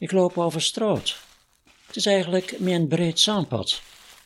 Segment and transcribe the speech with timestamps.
[0.00, 1.16] Ik loop over straat.
[1.86, 3.82] Het is eigenlijk meer een breed zandpad.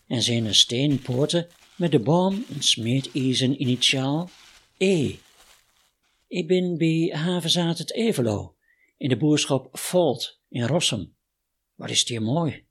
[0.06, 4.30] En zijn steenpoorten met de boom een smeedijzen initiaal
[4.76, 5.14] E.
[6.26, 8.56] Ik ben bij havenzaad het Evelo,
[8.96, 11.16] in de boerschap Volt in Rossum.
[11.74, 12.66] Wat is die mooi.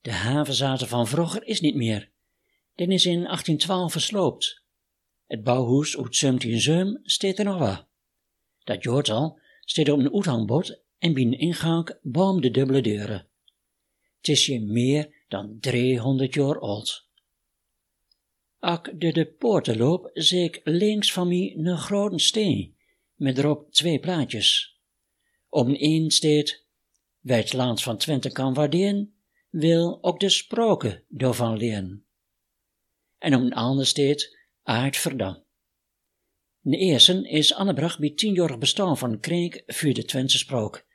[0.00, 2.10] De havenzaten van vroeger is niet meer.
[2.74, 4.62] Den is in 1812 versloopt.
[5.26, 7.84] Het bouwhuis uit 1707 staat er nog wel.
[8.64, 13.28] Dat jaartal staat op een uithangbord en bij een ingang boom de dubbele deuren.
[14.16, 17.08] Het is je meer dan 300 jaar oud.
[18.58, 22.76] Ak de de poorten loop, zie ik links van mij een grote steen,
[23.14, 24.78] met erop twee plaatjes.
[25.48, 26.64] Op een een staat,
[27.20, 29.14] wij het land van Twente kan waarderen,
[29.50, 32.04] wil ook de sproken daarvan leren.
[33.18, 34.28] En op een ander
[34.62, 35.42] Aard Verdam.
[36.60, 40.88] De eerste is aangebracht bij tienjarig bestaan van Kreek voor de Twentse sprook,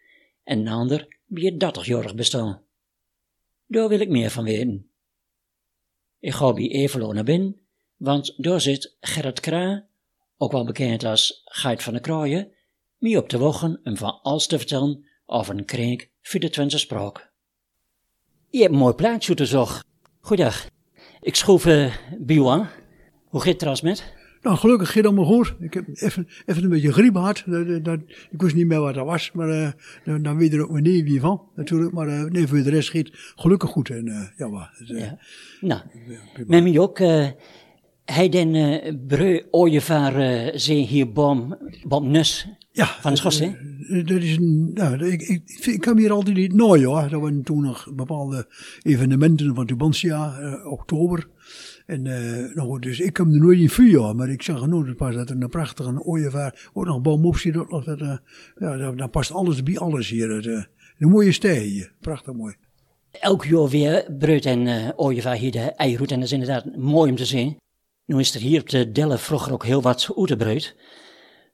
[0.46, 2.62] en een ander bij het dertigjarig bestaan.
[3.68, 4.90] Daar wil ik meer van weten.
[6.20, 7.60] Ik ga bij Evelo naar binnen,
[7.98, 9.88] want daar zit Gerrit Kraa,
[10.38, 12.52] ook wel bekend als Geit van de Kraaien,
[12.98, 16.78] mij op te wachten om van alles te vertellen over een kreek voor de Twentse
[16.78, 17.32] spraak.
[18.50, 19.82] Je hebt een mooi plaatje te.
[20.20, 20.68] Goeiedag.
[21.22, 21.94] Ik schroef uh,
[22.28, 22.70] u aan.
[23.26, 24.15] Hoe gaat het trouwens met?
[24.46, 25.54] Nou, gelukkig gaat het allemaal goed.
[25.60, 27.44] Ik heb even, even een beetje griep gehad.
[27.46, 28.00] Dat, dat,
[28.32, 29.70] ik wist niet meer wat dat was, maar uh,
[30.04, 31.94] dan, dan weet er ook niet wie van, natuurlijk.
[31.94, 33.90] Maar uh, nee, voor de rest gaat gelukkig goed.
[33.90, 35.18] En, uh, ja, maar, dus, ja.
[35.62, 35.82] Nou,
[36.48, 36.98] met mij ook.
[38.06, 41.58] hij den breu ooievaar zee hier bom,
[41.88, 43.54] bom nus ja, van de schos, hè?
[44.04, 47.08] Dat is een, nou, ik, ik, ik kwam hier altijd niet nooit hoor.
[47.12, 48.48] Er waren toen nog bepaalde
[48.82, 50.36] evenementen van Tubantia,
[50.66, 51.28] oktober.
[51.86, 55.16] En uh, nou, dus ik kwam er nooit in vuur, maar ik zag nooit pas
[55.16, 57.54] dat er een prachtige ooievaar, ook nog boom op zit.
[57.54, 58.18] Dat, uh,
[58.56, 60.28] ja, dan past alles bij alles hier.
[60.28, 60.64] Dat, uh,
[60.98, 62.56] een mooie stijl hier, prachtig mooi.
[63.12, 67.10] Elk jaar weer breut en uh, ooievaar hier de eiroet en dat is inderdaad mooi
[67.10, 67.58] om te zien.
[68.06, 70.76] Nu is er hier op de Delle vroeger ook heel wat oeterbreut.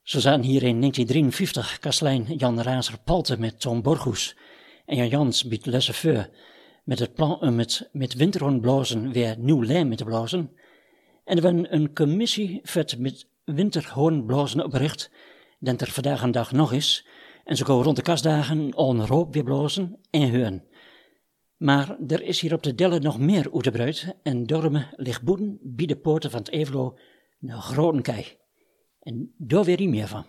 [0.03, 4.37] Zo zaten hier in 1953 kastelein Jan Razer Palte met Tom Borgoes
[4.85, 6.29] en Jan Jans biedt Lessefeur
[6.83, 10.51] met het plan om met, met winterhoornblazen weer nieuw lijm te blazen.
[11.25, 15.11] En er een commissie vet met winterhoornblazen opricht,
[15.59, 17.07] dat er vandaag een dag nog is,
[17.43, 20.63] en ze komen rond de kastdagen on roop weer blazen en heun.
[21.57, 25.85] Maar er is hier op de Delle nog meer oetebruid, en dormen ligt boeten bij
[25.85, 26.97] de poorten van het Evelo
[27.41, 28.25] een grote kei.
[28.99, 30.25] En daar weet hij meer van.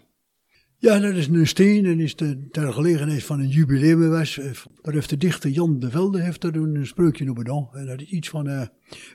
[0.82, 4.34] Ja, dat is een steen en is de, ter gelegenheid van een jubileum was.
[4.82, 7.68] Daar heeft de dichter Jan de Velde heeft er een spreukje op gedaan.
[7.72, 8.66] En dat is iets van uh,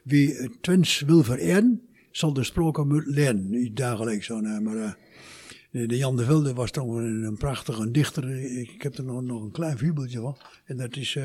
[0.03, 3.53] wie Twents wil vereren, zal de sproken moeten leren.
[3.53, 4.41] Iets dagelijks zo.
[4.41, 4.75] Maar
[5.71, 8.29] uh, de Jan de Velde was toch een, een prachtige dichter.
[8.59, 10.37] Ik, heb er nog, nog een klein voorbeeldje van.
[10.65, 11.17] En dat is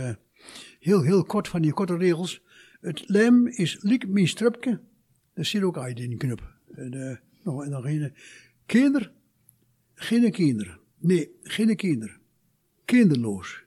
[0.81, 2.43] heel, heel kort van die korte regels.
[2.81, 4.81] Het lijm is liek mijn strupje.
[5.35, 6.53] Dat zit ook uit in knop.
[6.75, 8.15] En, nou, en dan geen
[8.67, 9.13] kinder,
[10.03, 10.79] geen kinderen.
[10.99, 12.17] Nee, geen kinderen.
[12.85, 13.65] Kinderloos.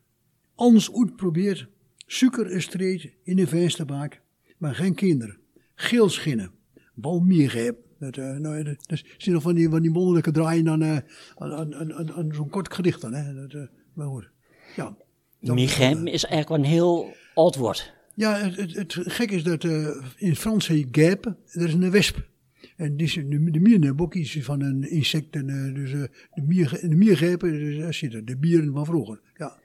[0.55, 1.67] Alles uitprobeert,
[2.05, 4.21] suiker en street in de vensterbaak,
[4.57, 5.37] maar geen kinderen.
[5.75, 6.51] Geel schinnen,
[6.93, 7.77] balmiergeep.
[7.99, 10.97] Dat, uh, nou, dat, dat is nog van die, van die draaien aan, uh,
[11.35, 13.13] aan, aan, aan, aan zo'n kort gedicht dan.
[13.13, 13.33] Hè.
[13.33, 14.29] Dat, uh, maar goed.
[14.75, 14.95] Ja.
[15.39, 17.93] Migem is eigenlijk een heel oud woord.
[18.13, 21.91] Ja, het, het, het gek is dat in het Frans heet gepe, er is een
[21.91, 22.27] wesp.
[22.75, 25.35] En die, de, de miernebbok is van een insect.
[25.35, 26.03] En, uh, dus uh,
[26.33, 29.21] de, mier, de miergrepen, dus, daar zitten de bieren van vroeger.
[29.37, 29.59] Ja.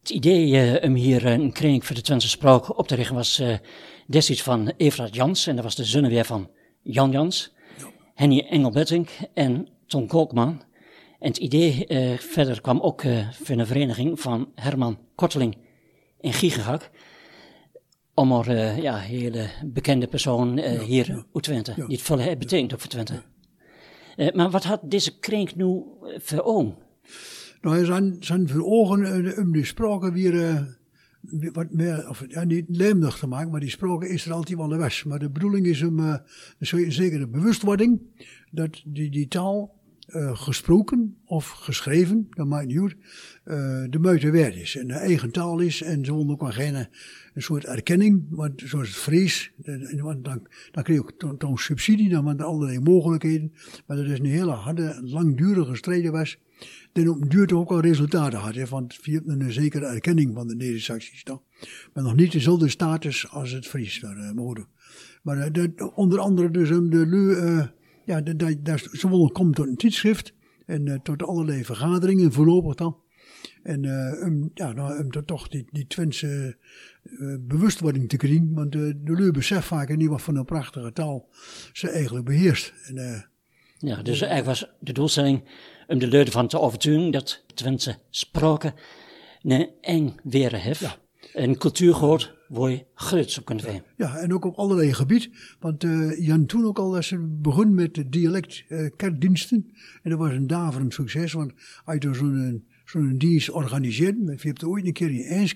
[0.00, 3.42] Het idee om hier een kring voor de Twentse spraak op te richten was
[4.06, 5.46] destijds van Evert Jans.
[5.46, 6.50] En dat was de weer van
[6.82, 7.90] Jan Jans, ja.
[8.14, 10.62] Henny Engelbettink en Ton Kolkman.
[11.18, 11.86] En het idee
[12.18, 15.56] verder kwam ook van een vereniging van Herman Korteling
[16.20, 16.90] in Giegehak
[18.14, 22.00] om er uh, ja, hele bekende persoon uh, ja, hier ja, uit Twente, ja, die
[22.06, 23.22] het betekent ook voor Twente.
[24.16, 25.82] Uh, maar wat had deze kring nu
[26.18, 26.74] voor ogen?
[27.60, 30.66] Nou, zijn, zijn voor ogen om die spraken weer
[31.52, 34.68] wat meer, of ja, niet leemdig te maken, maar die spraken is er altijd wel
[34.68, 35.04] de weg.
[35.04, 38.00] Maar de bedoeling is om een zekere bewustwording
[38.50, 39.83] dat die, die taal
[40.14, 42.96] uh, gesproken of geschreven, dat maakt niet uit,
[43.44, 44.76] uh, de moeite waard is.
[44.76, 48.88] En de eigen taal is en zo ook wel geen een soort erkenning, want zoals
[48.88, 49.52] het Fries,
[49.96, 53.52] want dan, dan krijg je ook toch subsidie, dan waren er allerlei mogelijkheden.
[53.86, 56.38] Maar dat is een hele harde, langdurige strijd was,
[56.92, 60.54] die op duurt ook al resultaten had, hè, want via een zekere erkenning van de
[60.54, 61.42] Neder-Saxisch dan.
[61.92, 64.66] Maar nog niet dezelfde status als het Fries, daar, uh, maar,
[65.22, 67.66] maar uh, onder andere dus um, de uh,
[68.04, 70.32] ja, daar, daar, ze komt tot een tijdschrift
[70.66, 72.96] en uh, tot allerlei vergaderingen voorlopig dan.
[73.62, 76.56] En uh, ja, nou, om toch die, die Twentse
[77.04, 78.54] uh, bewustwording te krijgen.
[78.54, 81.28] Want de lui beseft vaak niet wat van een prachtige taal
[81.72, 82.72] ze eigenlijk beheerst.
[82.84, 83.28] En,
[83.78, 85.44] ja, dus eigenlijk was de doelstelling
[85.86, 88.74] om de leden van te overtuigen dat Twentse spraken
[89.42, 90.80] een eng weer heeft.
[90.80, 90.96] Ja.
[91.32, 93.82] Een cultuurgoed waar je groots op kunt vinden.
[93.96, 95.32] Ja, en ook op allerlei gebieden.
[95.60, 99.72] Want uh, Jan toen ook al dat ze begon met de dialect uh.
[100.02, 101.32] En dat was een daverend succes.
[101.32, 101.52] Want
[101.84, 105.52] als je zo'n zo'n dienst organiseert, je hebt ooit een keer in Eins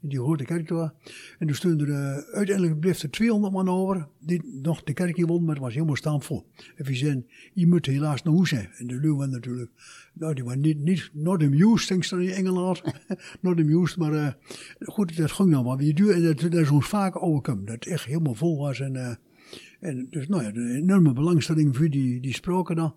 [0.00, 0.92] die grote kerk daar.
[1.38, 5.16] En toen stonden er, uh, uiteindelijk bleef er 200 man over, die nog de kerk
[5.16, 6.46] in won, maar het was helemaal staanvol.
[6.76, 8.70] En we zijn, je moet helaas naar huis zijn.
[8.78, 9.70] En de Leeuwen natuurlijk,
[10.12, 12.82] nou die waren niet, niet, not amused, denk ze in Engeland.
[13.40, 14.28] not amused, maar uh,
[14.80, 16.14] goed, dat ging nou maar weer duur.
[16.14, 18.80] En dat, dat is ons vaak overkomen, dat het echt helemaal vol was.
[18.80, 19.14] En, uh,
[19.80, 22.94] en dus nou ja, de enorme belangstelling voor die, die spraken dan.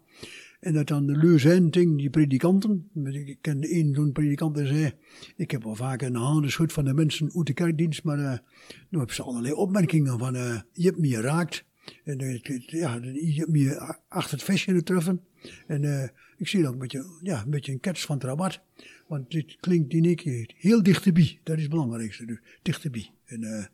[0.63, 2.89] En dat dan de leuzenting, die predikanten.
[3.11, 4.93] Ik ken een zo'n predikant die zei,
[5.35, 8.31] ik heb wel vaak een handen schud van de mensen uit de kerkdienst, maar uh,
[8.89, 11.65] nu hebben ze allerlei opmerkingen van, uh, je hebt me geraakt.
[12.03, 15.21] En ja, je hebt me achter het vestje getroffen.
[15.67, 16.03] En uh,
[16.37, 18.61] ik zie ook een beetje, ja, een beetje een kets van het rabat.
[19.07, 21.39] Want dit klinkt die keer heel dichterbij.
[21.43, 23.11] Dat is het belangrijkste, dus dichterbij.
[23.25, 23.69] En,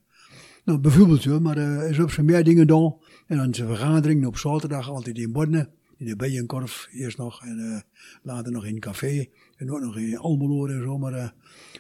[0.66, 3.02] nou, bijvoorbeeld, maar er is op zo'n meer dingen dan.
[3.28, 5.70] En dan is een vergadering op zaterdag altijd in Bodden
[6.00, 7.46] in de Bijenkorf eerst nog.
[7.46, 7.80] En uh,
[8.24, 9.26] later nog in een café.
[9.58, 10.98] En ook nog in Almelo en zo.
[10.98, 11.30] Maar uh,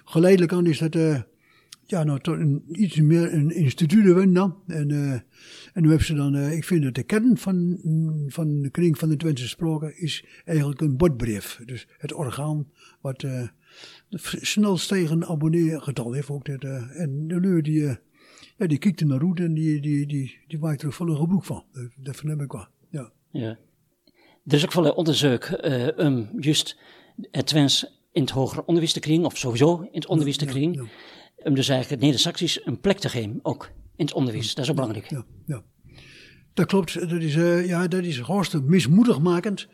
[0.05, 1.21] geleidelijk aan is dat uh,
[1.85, 4.55] ja, nou, iets meer een instituut geworden dan.
[4.67, 4.91] En,
[5.73, 7.79] en nu hebben ze dan, ik vind dat de kern van,
[8.27, 11.61] van de kring van de Twentse Spraken is eigenlijk een bordbrief.
[11.65, 12.67] Dus het orgaan
[13.01, 13.25] wat
[14.41, 16.45] snel stijgende abonneergetal heeft ook.
[16.45, 17.97] Dat, en de leur die,
[18.57, 21.63] ja, die kijkt naar route en die, die, die, die maakt er een boek van.
[21.71, 22.67] Dat, dat vind ik wel.
[22.89, 23.11] Ja.
[23.31, 23.57] ja.
[24.45, 26.77] Er is ook veel onderzoek uh, um juist
[27.31, 30.73] het Twens in het hoger onderwijs te krijgen, of sowieso in het onderwijs te krijgen.
[30.73, 30.85] Ja.
[31.43, 34.53] Om dus eigenlijk het Neder-Saxisch een plek te geven, ook in het onderwijs.
[34.53, 35.09] Dat is ook belangrijk.
[35.09, 35.63] Ja, ja.
[36.53, 37.09] Dat klopt.
[37.09, 39.67] Dat is, uh, ja, dat is hartstikke mismoedigmakend.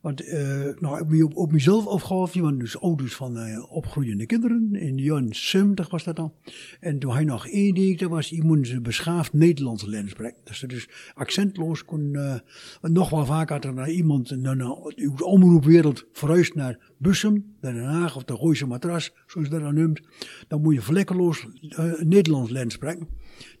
[0.00, 4.74] Want uh, nou, op, op mezelf afgaf, je dus ouders van uh, opgroeiende kinderen.
[4.74, 6.32] In de jaren 70 was dat dan.
[6.80, 10.40] En toen hij nog één deed, dat was iemand ze beschaafd Nederlandse lens spreken.
[10.44, 12.00] Dat ze dus accentloos kon.
[12.12, 12.34] Uh,
[12.82, 17.84] nog wel vaak had er naar iemand naar de omroepwereld verhuisd naar Bussum, naar Den
[17.84, 20.00] Haag of de Gooise Matras, zoals dat dan noemt.
[20.48, 21.46] Dan moet je vlekkeloos
[21.98, 23.08] Nederlands lens spreken.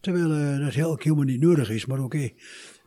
[0.00, 2.30] Terwijl dat heel, helemaal niet nodig is, maar oké.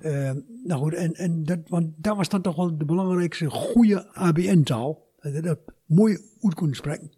[0.02, 0.32] Uh,
[0.64, 5.12] nou goed, en, en dat, want dat was dan toch wel de belangrijkste goede ABN-taal.
[5.22, 7.12] Dat, dat mooi uit kon spreken.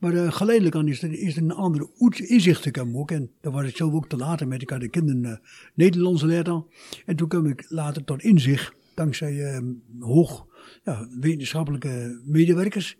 [0.00, 1.88] Maar uh, geleidelijk aan is er, is een andere
[2.26, 3.10] inzicht gekomen ook.
[3.10, 4.62] En dan was ik zelf ook te later met.
[4.62, 5.40] Ik de kinderen
[5.74, 6.66] Nederlands leren.
[7.06, 9.62] En toen kwam ik later tot inzicht, dankzij
[10.00, 10.46] hoog
[10.84, 12.96] ja, wetenschappelijke medewerkers.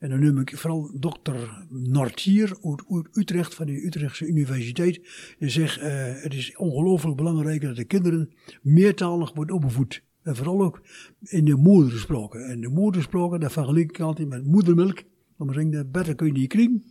[0.00, 5.00] En dan noem ik vooral dokter Nortier uit, Utrecht, van de Utrechtse Universiteit.
[5.38, 5.84] Die zegt, uh,
[6.22, 8.30] het is ongelooflijk belangrijk dat de kinderen
[8.62, 10.02] meertalig worden opgevoed.
[10.22, 10.80] En vooral ook
[11.20, 12.44] in de moedersproken.
[12.44, 15.02] En de moedersproken, dat vergelijk ik altijd met moedermelk.
[15.36, 16.84] Dan zeggen, de beter kun je niet krijgen.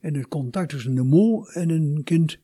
[0.00, 2.38] En het contact tussen de moe en een kind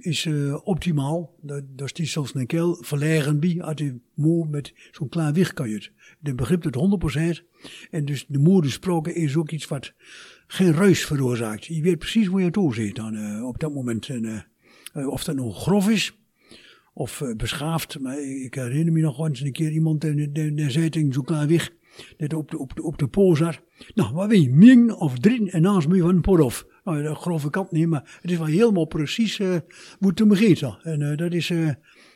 [0.00, 1.34] is uh, optimaal.
[1.42, 5.90] Dat, dat is zelfs een keel verleggen bij, als je moe met zo'n klein het.
[6.18, 6.76] De begrip het
[7.40, 7.44] 100%.
[7.90, 9.92] En dus de moedersproken is ook iets wat
[10.46, 11.64] geen ruis veroorzaakt.
[11.64, 14.08] Je weet precies hoe je toe zit dan uh, op dat moment.
[14.08, 14.46] En,
[14.94, 16.18] uh, of dat nog grof is,
[16.94, 17.98] of beschaafd.
[17.98, 21.72] Maar ik herinner me nog eens een keer iemand, die zei tegen zo'n klein wicht,
[22.16, 23.08] dat op de, op de, op de.
[23.94, 26.64] Nou, wat weet je, ming of drie en naast me van een.
[26.84, 29.56] Nou, de grove kant niet, maar het is wel helemaal precies uh,
[29.98, 30.78] hoe het.
[30.82, 31.66] En uh, dat, is, uh,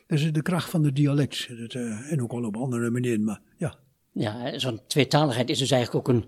[0.07, 1.49] dat is de kracht van het dialect.
[1.59, 1.75] Dat,
[2.11, 3.75] en ook al op andere manieren, maar ja.
[4.13, 6.25] Ja, zo'n tweetaligheid is dus eigenlijk ook een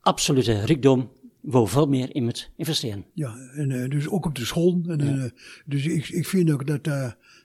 [0.00, 1.10] absolute rijkdom
[1.44, 3.04] we veel meer in moet investeren.
[3.14, 4.80] Ja, en dus ook op de school.
[4.86, 5.30] En, ja.
[5.66, 6.86] dus ik, ik vind ook dat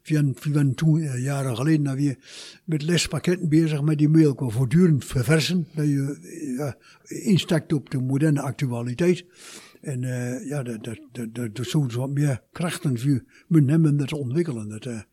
[0.03, 2.17] we waren toen, jaren geleden, nou weer
[2.65, 5.67] met lespakketten bezig, maar die ook wel voortdurend verversen.
[5.75, 6.75] Dat je
[7.07, 9.25] instakt op de moderne actualiteit.
[9.81, 13.97] En uh, ja, dat, dat, dat, dat, dat zo wat meer krachten voor moeten hebben
[13.97, 14.69] dat te ontwikkelen.
[14.69, 15.05] Dat, uh, dat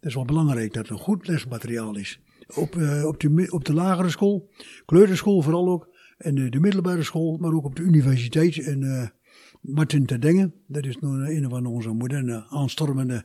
[0.00, 2.20] is wel belangrijk dat er een goed lesmateriaal is.
[2.54, 4.50] Op, uh, op, de, op de lagere school,
[4.84, 8.58] kleuterschool vooral ook, en de middelbare school, maar ook op de universiteit.
[8.58, 9.12] En
[9.60, 13.24] Martin Terdengen, dat is nog een van onze moderne aanstormende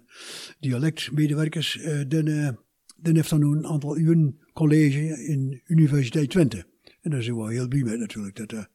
[0.60, 1.80] dialectmedewerkers.
[2.08, 2.58] dan,
[2.98, 6.66] dan heeft dan een aantal uren college in Universiteit Twente.
[7.02, 8.36] En daar zijn we heel blij mee natuurlijk.
[8.36, 8.68] Dat,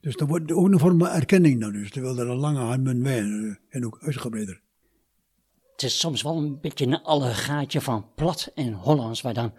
[0.00, 3.02] dus er wordt ook een vorm van erkenning dan dus, terwijl er een lange handen
[3.02, 4.60] wijn en ook uitgebreider.
[5.72, 9.52] Het is soms wel een beetje een allegaatje van plat en Hollands waar dan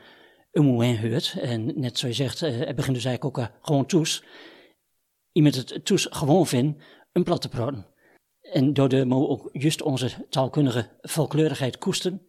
[0.51, 1.36] een moe hoort.
[1.41, 4.24] En net zoals je zegt, uh, het begint dus eigenlijk ook uh, gewoon toes.
[5.32, 7.86] iemand het toes gewoon vindt een plat te praten.
[8.41, 12.22] En door de ook juist onze taalkundige volkleurigheid koesten.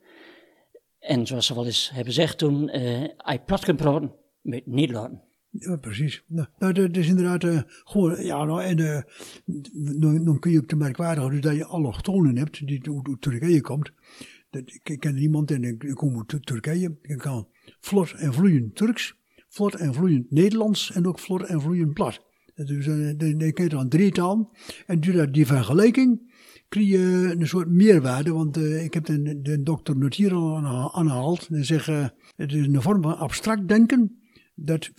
[0.98, 2.68] En zoals ze wel eens hebben gezegd toen,
[3.16, 5.22] hij plat kan praten, met niet laten.
[5.50, 6.24] Ja, precies.
[6.26, 8.76] Nou, nou dat is inderdaad uh, gewoon, ja, nou, en
[10.00, 13.60] dan, dan, kun je ook te merkwaardig dus dat je allochtonen hebt, die uit Turkije
[13.60, 13.92] komt.
[14.50, 17.48] Dat, ik ken iemand en ik kom uit Turkije, ik kan
[17.80, 19.14] vlot en vloeiend Turks,
[19.48, 22.28] vlot en vloeiend Nederlands en ook vlot en vloeiend plat.
[22.54, 24.48] Dus uh, dan krijg je dan drie talen.
[24.86, 26.32] En door die vergelijking
[26.68, 28.32] krijg je een soort meerwaarde.
[28.32, 30.56] Want uh, ik heb de, de dokter Notier al
[30.92, 31.48] aangehaald.
[31.50, 34.20] En zeggen, het is een vorm van abstract denken
[34.54, 34.92] dat 15%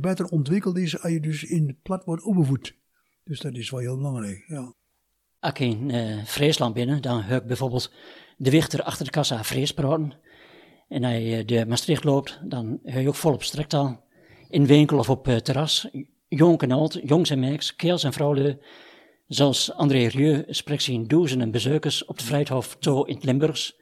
[0.00, 2.76] beter ontwikkeld is als je dus in het plat wordt opgevoed.
[3.24, 4.74] Dus dat is wel heel belangrijk, ja.
[5.38, 7.92] Als ik in uh, Friesland binnen, dan hoor ik bijvoorbeeld
[8.36, 9.74] de wichter achter de kassa Fries.
[10.88, 14.04] En als je de Maastricht loopt, dan hoor je ook volop strektaal.
[14.48, 15.88] In winkel of op uh, terras,
[16.28, 18.60] jong en oud, jongs en meeks, kerels en vrouwen.
[19.28, 23.76] Zoals André Rieu spreekt zien duizenden bezoekers op de Vrijthof To in het Limburgs.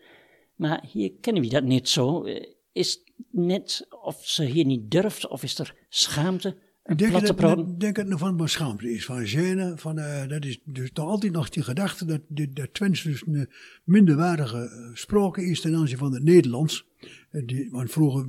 [0.55, 2.25] Maar hier kennen we dat niet zo.
[2.25, 6.57] Eh, is net of ze hier niet durft, of is er schaamte?
[6.85, 9.75] Ik denk, dat, ik denk dat het van wat schaamte is, van gêne.
[9.77, 13.51] Van, uh, dat is dus toch altijd nog die gedachte dat, dat, Twents dus een
[13.85, 16.87] minderwaardige sprake is ten aanzien van het Nederlands.
[17.31, 18.27] Die, want vroeger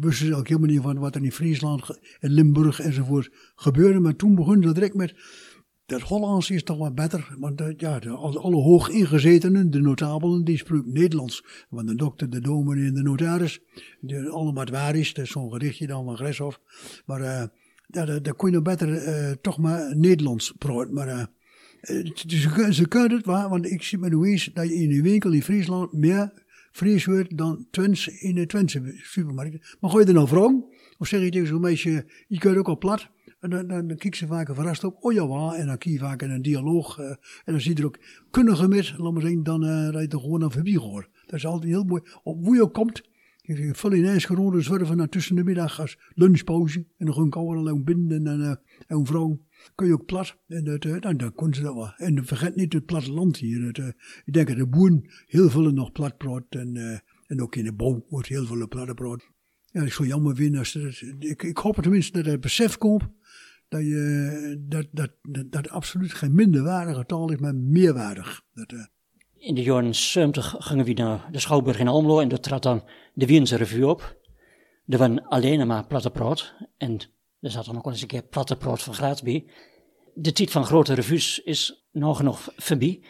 [0.00, 4.00] wisten ze ook helemaal niet van wat er in Friesland en Limburg enzovoort gebeurde.
[4.00, 5.14] Maar toen begon ze direct met
[5.86, 10.44] dat Hollands is toch wat beter, want uh, ja, de, alle hoog ingezetenen, de notabelen,
[10.44, 11.44] die spreken Nederlands.
[11.68, 13.60] Want de dokter, de dominee en de notaris,
[14.00, 16.60] die, allemaal waar is, dat is zo'n gedichtje dan van Greshoff.
[17.06, 17.44] Maar uh,
[18.22, 20.94] daar kon je nog beter uh, toch maar Nederlands praten.
[20.94, 21.28] Maar
[21.82, 25.02] ze, ze kunnen het waar, want ik zie me nu eens dat je in de
[25.02, 26.43] winkel in Friesland meer
[26.74, 29.76] Fries wordt dan Twents in de Twentse supermarkt.
[29.80, 30.64] Maar gooi je er nou vragen?
[30.98, 33.08] Of zeg je tegen zo'n meisje, je kunt ook al plat?
[33.40, 35.54] En dan, dan, dan kijk ze vaak verrast op, oh ja.
[35.54, 36.98] En dan kies je vaak in een dialoog.
[36.98, 37.98] Uh, en dan zie je er ook
[38.30, 41.08] kundige met, laat maar zeggen, dan uh, rijdt er gewoon aan voorbij hoor.
[41.26, 42.02] Dat is altijd heel mooi.
[42.22, 43.02] Op hoe je komt,
[43.46, 46.86] je vul ineens gewoon zwerven naar tussen de middag als lunchpauze.
[46.98, 49.40] En dan gaan we alleen binnen en, uh, en een vrouw
[49.74, 50.36] kun je ook plat.
[50.46, 51.92] En dat, uh, dan, dan kon ze dat wel.
[51.96, 53.62] En vergeet niet het platteland hier.
[53.62, 53.86] Het, uh,
[54.24, 56.44] ik denk dat de boeren heel veel nog plat praat.
[56.48, 59.32] En, en ook in de bouw wordt heel veel plat praat.
[59.64, 60.74] Ja, ik zou jammer vinden als
[61.18, 63.02] ik, ik hoop tenminste dat er besef komt
[63.68, 68.42] dat, je, dat, dat, dat, dat absoluut geen minderwaardige taal is, maar meerwaardig.
[68.52, 68.92] Dat.
[69.44, 72.82] In de jaren 70 gingen we naar de Schouwburg in Almelo en daar trad dan
[73.14, 74.16] de Wiense Revue op.
[74.86, 77.00] Er waren alleen maar platte praat en
[77.40, 79.46] er zat dan ook wel eens een keer platte praat van Graats bij.
[80.14, 83.02] De tijd van grote revues is nog voorbij.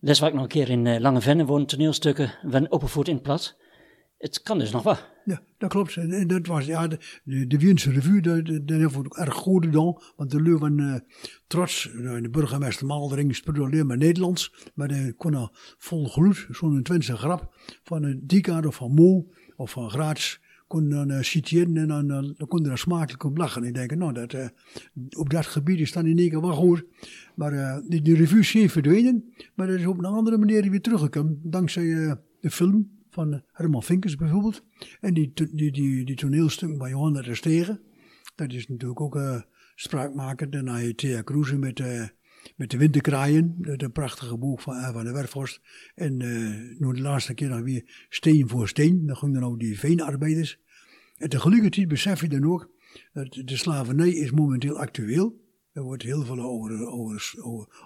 [0.00, 3.20] Les waar ik nog een keer in uh, Lange Venne woon, toneelstukken, van opgevoerd in
[3.20, 3.56] plat.
[4.18, 4.96] Het kan dus nog wel.
[5.26, 5.96] Ja, dat klopt.
[5.96, 10.02] En, dat was ja, de, de, de Wiense revue, dat, dat, ook erg goed dan.
[10.16, 10.94] Want de Leu van uh,
[11.46, 14.70] Trots, de burgemeester Maldering, speelde alleen maar Nederlands.
[14.74, 17.54] Maar hij kon er vol gloed, zo'n Twentse grap,
[17.84, 22.48] van een Dikaard of van Mo of van Graats, kon dan uh, en dan, dan
[22.48, 23.62] kon er smakelijk op lachen.
[23.62, 24.46] En ik denk, nou, dat, uh,
[25.16, 26.84] op dat gebied is dan in één keer wel goed.
[27.34, 30.80] Maar uh, die, die revue is verdwenen, maar dat is op een andere manier weer
[30.80, 34.64] teruggekomen, dankzij de film van Herman Vinkers bijvoorbeeld.
[35.00, 37.80] En die, die, die, die toneelstuk bij Johanna de Stegen.
[38.34, 39.40] Dat is natuurlijk ook uh,
[39.74, 40.54] spraakmakend.
[40.54, 42.06] En dan Thea Kroeze met, uh,
[42.56, 43.56] met de Winterkraaien.
[43.58, 45.60] Dat prachtige boek van uh, van de Werfhorst.
[45.94, 46.16] En
[46.78, 49.06] nu de laatste keer nog weer Steen voor Steen.
[49.06, 50.58] Dan gingen dan ook die veenarbeiders.
[51.16, 52.70] En tegelijkertijd besef je dan ook
[53.12, 55.45] dat de slavernij is momenteel actueel.
[55.76, 57.36] Er wordt heel veel over, over,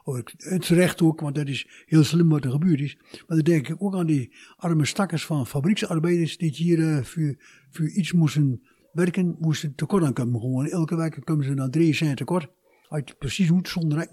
[0.04, 2.96] over, het recht ook, want dat is heel slim wat er gebeurd is.
[2.96, 7.36] Maar dan denk ik ook aan die arme stakkers van fabrieksarbeiders die hier uh, voor,
[7.70, 10.40] voor iets moesten werken, moesten tekort aan komen.
[10.40, 12.48] Gewoon elke week komen ze naar drie cent tekort.
[12.88, 14.08] Uit precies hoe zonder.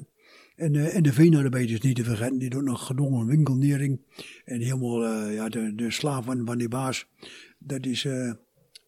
[0.55, 4.01] En, uh, en de veenarbeiders niet te vergeten, die doen nog gedwongen winkelnering.
[4.46, 7.07] En helemaal uh, ja, de, de slaven van die baas.
[7.60, 8.31] Dat is, uh,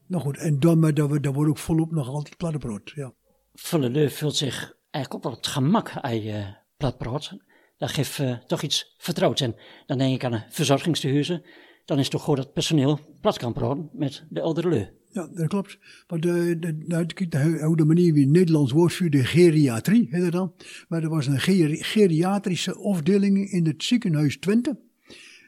[0.08, 3.14] nou goed, en dan, maar dat wordt ook volop nog altijd plattebrood, ja.
[3.54, 7.38] Vulleleu vult zich eigenlijk ook wel het gemak aan je platbrood.
[7.78, 9.40] Dat geeft uh, toch iets vertrouwd.
[9.40, 9.56] En
[9.86, 11.44] dan denk ik aan een verzorgingstehuizen.
[11.86, 14.98] Dan is het toch goed dat personeel plat kan praten met de oudere.
[15.12, 15.78] Ja, dat klopt.
[16.08, 20.54] Want de, de, de, de oude manier wie Nederlands woord voor de geriatrie, heet dan.
[20.88, 21.40] Maar er was een
[21.84, 24.80] geriatrische afdeling in het ziekenhuis Twente,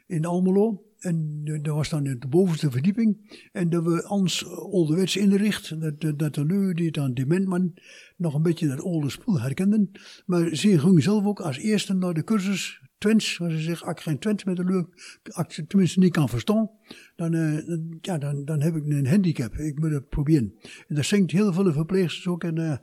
[0.06, 0.82] in Almelo.
[1.02, 3.38] En dat was dan de bovenste verdieping.
[3.52, 5.80] En dat we ons ouderwets inricht.
[5.80, 7.74] Dat, dat, dat de lui die dan dementman
[8.16, 9.90] nog een beetje dat oude spul herkenden.
[10.26, 13.36] Maar ze gingen zelf ook als eerste naar de cursus Twents.
[13.36, 14.86] Waar ze zeggen, als ik geen Twents met de lui,
[15.22, 16.70] als ik tenminste niet kan verstaan,
[17.16, 19.54] dan, uh, ja, dan, dan heb ik een handicap.
[19.54, 20.54] Ik moet het proberen.
[20.88, 22.44] En daar zingt heel veel verpleegsters ook.
[22.44, 22.76] En uh,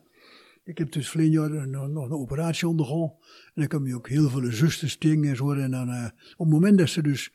[0.63, 3.11] Ik heb dus verleden jaar nog, een operatie ondergaan.
[3.45, 5.51] En dan kan je ook heel veel zusters dingen en zo.
[5.51, 5.89] En dan,
[6.38, 7.31] op het moment dat ze dus...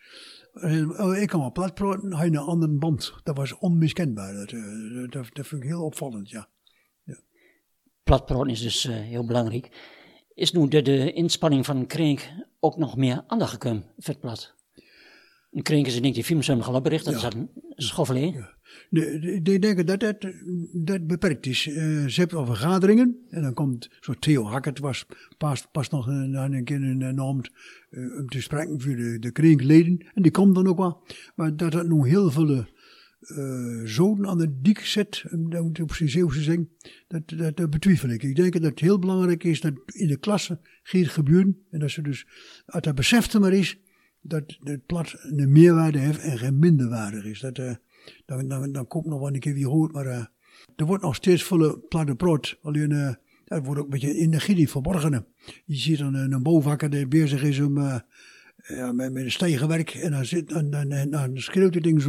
[0.55, 3.15] Uh, ik kan wel plat praten, je een andere band.
[3.23, 4.35] Dat was onmiskenbaar.
[4.35, 6.49] Dat, uh, dat, dat vind ik heel opvallend, ja.
[7.05, 7.17] ja.
[8.03, 9.71] Platpraten is dus heel belangrijk.
[10.35, 12.31] Is nu de, de inspanning van Krenk
[12.61, 13.85] ook nog meer aandacht gekomen?
[15.51, 17.29] Een Krenk is in 1974 al opgericht, dat ja.
[17.29, 18.21] is een schoffelé.
[18.21, 18.54] Ja.
[18.91, 20.33] Ik denk dat dat,
[20.73, 21.67] dat beperkt is.
[21.67, 21.75] Uh,
[22.07, 25.07] ze hebben al vergaderingen en dan komt zo Theo Hackert was
[25.39, 27.41] pas, pas nog een, een keer een naam
[27.91, 30.07] uh, om te spreken voor de, de kringleden.
[30.15, 31.03] En die komt dan ook wel.
[31.35, 32.67] Maar dat dat nu heel veel
[33.31, 36.69] uh, zoden aan de dik zet, om op zijn Zeeuwse zeggen,
[37.09, 38.23] dat, dat, betwijfel ik.
[38.23, 41.59] Ik denk dat het heel belangrijk is dat in de klasse gaat gebeuren.
[41.71, 42.27] En dat ze dus,
[42.67, 43.79] als dat beseft er maar is,
[44.21, 47.41] dat het plat een meerwaarde heeft en geen minderwaardig is.
[47.41, 47.59] Dat,
[48.27, 50.25] dan, dan, dan komt nog wel een keer wie hoort, maar uh,
[50.77, 52.59] er wordt nog steeds volle platte brood.
[52.63, 53.13] Alleen, uh,
[53.45, 55.27] dat wordt ook een beetje giddy verborgen.
[55.65, 58.03] Je ziet dan een, een bouwvakker die bezig is om,
[58.67, 59.91] ja, met, een stegenwerk.
[59.91, 62.03] En dan, zit, en, en, en, dan schreeuwt het ding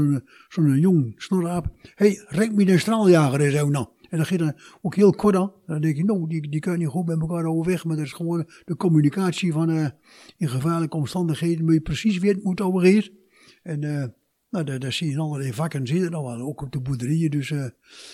[0.47, 1.65] zo'n jong snoraap.
[1.81, 3.87] Hé, hey, rek me de straaljager eens zo nou.
[4.09, 5.51] En dan gaat dan ook heel kort aan.
[5.65, 7.85] Dan denk je, nou, die, die kunnen niet goed met elkaar overweg.
[7.85, 9.93] Maar dat is gewoon de communicatie van
[10.37, 11.65] in gevaarlijke omstandigheden.
[11.65, 13.11] Moet je precies weten moet overgeven.
[13.63, 14.05] En uh,
[14.55, 16.39] nou, daar, daar zie je in allerlei vakken, zie je dat wel.
[16.39, 17.49] Ook op de boerderijen dus.
[17.49, 17.65] Uh,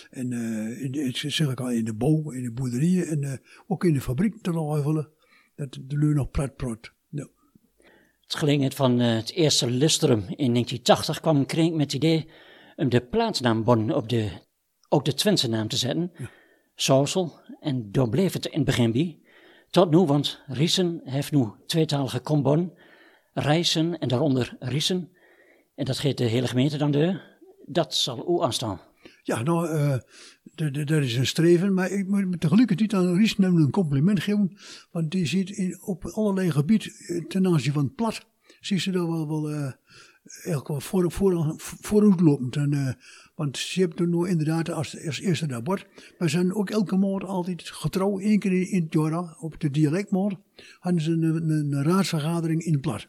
[0.09, 3.07] en uh, in, ik zeg ik al, in de bouw, in de boerderijen.
[3.07, 3.33] En uh,
[3.67, 4.83] ook in de fabriek te nog
[5.55, 6.91] Dat de leur nog prat prot.
[7.09, 7.27] Ja.
[8.21, 12.29] Het gelegenheid van het eerste lustrum in 1980 kwam Krenk met het idee
[12.75, 14.29] om de plaatsnaambon op de,
[14.89, 16.11] ook de Twentse naam te zetten.
[16.17, 17.05] Ja.
[17.59, 19.19] En daar bleef het in het begin bij.
[19.69, 22.73] Tot nu, want Riesen heeft nu tweetalige kombon.
[23.33, 25.11] Rijssen en daaronder Riesen.
[25.75, 27.19] En dat geeft de hele gemeente dan de.
[27.65, 28.79] Dat zal ook aanstaan.
[29.23, 29.97] Ja, nou, uh,
[30.85, 31.73] dat is een streven.
[31.73, 34.57] Maar ik moet tegelijkertijd aan Ries een compliment geven.
[34.91, 38.25] Want die ziet in, op allerlei gebieden eh, ten aanzien van het plat.
[38.59, 39.71] Zie ze daar wel, wel uh,
[40.79, 42.55] voor, voor, vooruitlopend.
[42.55, 42.97] En,
[43.35, 45.87] want ze hebben nu inderdaad als, als eerste dat bord.
[46.17, 48.19] Maar ze zijn ook elke morgen altijd getrouw.
[48.19, 50.35] één keer in het jaar op de dialectmoord.
[50.79, 53.07] Hadden ze een, een, een raadsvergadering in het plat.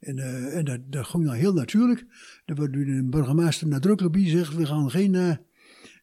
[0.00, 2.06] En, uh, en dat, dat ging dan heel natuurlijk.
[2.44, 5.34] Er wordt de burgemeester nadrukkelijk bij zegt, we gaan geen, uh,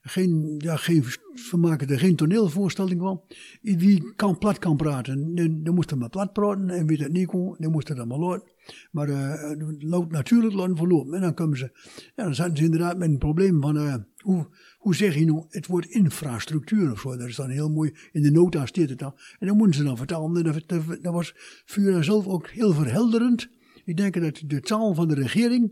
[0.01, 1.03] geen, ja, geen,
[1.51, 3.21] we er geen toneelvoorstelling van.
[3.61, 6.69] Wie kan plat kan praten, dan, moest er maar plat praten.
[6.69, 8.49] En wie dat niet kon, dan moest er dan maar laten.
[8.91, 11.13] Maar uh, loopt natuurlijk laten verlopen.
[11.13, 11.71] En dan komen ze,
[12.15, 15.87] dan zaten ze inderdaad met een probleem van, hoe, hoe zeg je nou, het wordt
[15.87, 17.17] infrastructuur of zo.
[17.17, 19.13] Dat is dan heel mooi, in de nota staat het dan.
[19.39, 20.43] En dan moeten ze dan vertalen.
[20.43, 21.33] Dat, dat, dat was
[21.65, 23.49] voor zelf ook heel verhelderend.
[23.85, 25.71] Ik denk dat de taal van de regering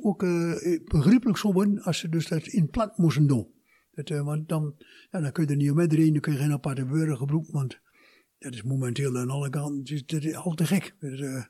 [0.00, 3.48] ook uh, begrijpelijk zou worden als ze dus dat in plat moesten doen.
[3.94, 4.74] Dat, uh, want dan,
[5.10, 7.80] ja, dan kun je er niet omheen dan kun je geen aparte burger gebruiken, want
[8.38, 10.94] dat is momenteel aan alle kanten dat is al te gek.
[11.00, 11.44] Dat, uh,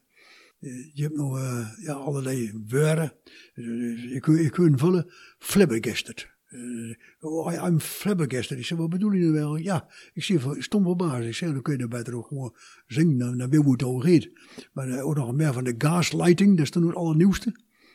[0.92, 1.38] je hebt nog
[1.80, 3.12] ja, allerlei woorden.
[3.54, 6.28] Je, kunt, je kunt vullen flabbergasted.
[6.54, 8.58] Uh, oh, I'm flabbergasted.
[8.58, 9.56] Ik zeg, wat bedoel je nou wel?
[9.56, 11.26] Ja, ik zie stom verbaasd.
[11.26, 13.38] Ik zeg, dan kun je beter ook gewoon zingen.
[13.40, 14.28] Het over gaat.
[14.72, 16.56] Maar uh, ook nog meer van de gaslighting.
[16.56, 17.54] Dat is dan het allernieuwste.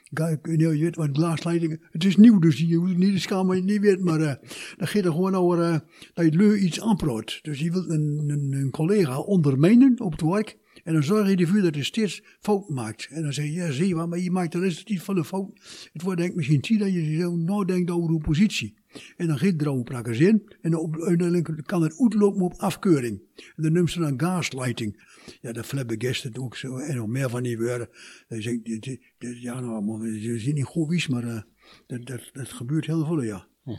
[0.10, 4.00] Je weet wat gaslighting Het is nieuw, dus je hoeft niet de schaam niet weet.
[4.00, 4.34] Maar uh,
[4.78, 5.80] dan gaat er gewoon over uh,
[6.14, 7.40] dat je leu iets aanpraat.
[7.42, 10.58] Dus je wilt een, een, een collega ondermijnen op het werk.
[10.84, 13.08] En dan zorg je ervoor dat je steeds fout maakt.
[13.12, 15.24] En dan zeg je, ja, zie je maar je maakt de rest niet van de
[15.24, 15.50] fout.
[15.94, 18.76] Het wordt denk ik misschien tijd dat je zo nadenkt over uw positie.
[19.18, 20.56] En dan gaat er over in.
[20.62, 23.22] En uiteindelijk kan het uitlopen op afkeuring.
[23.36, 25.06] En dan noemen ze dan gaslighting.
[25.42, 26.78] Ja, dat flabbergasted ook zo.
[26.78, 27.90] En nog meer van die woorden.
[28.28, 31.42] Dan zeg ik, ja, nou, je ziet niet goed wie maar uh,
[31.88, 33.48] dat, dat, dat gebeurt heel veel, ja.
[33.64, 33.78] ja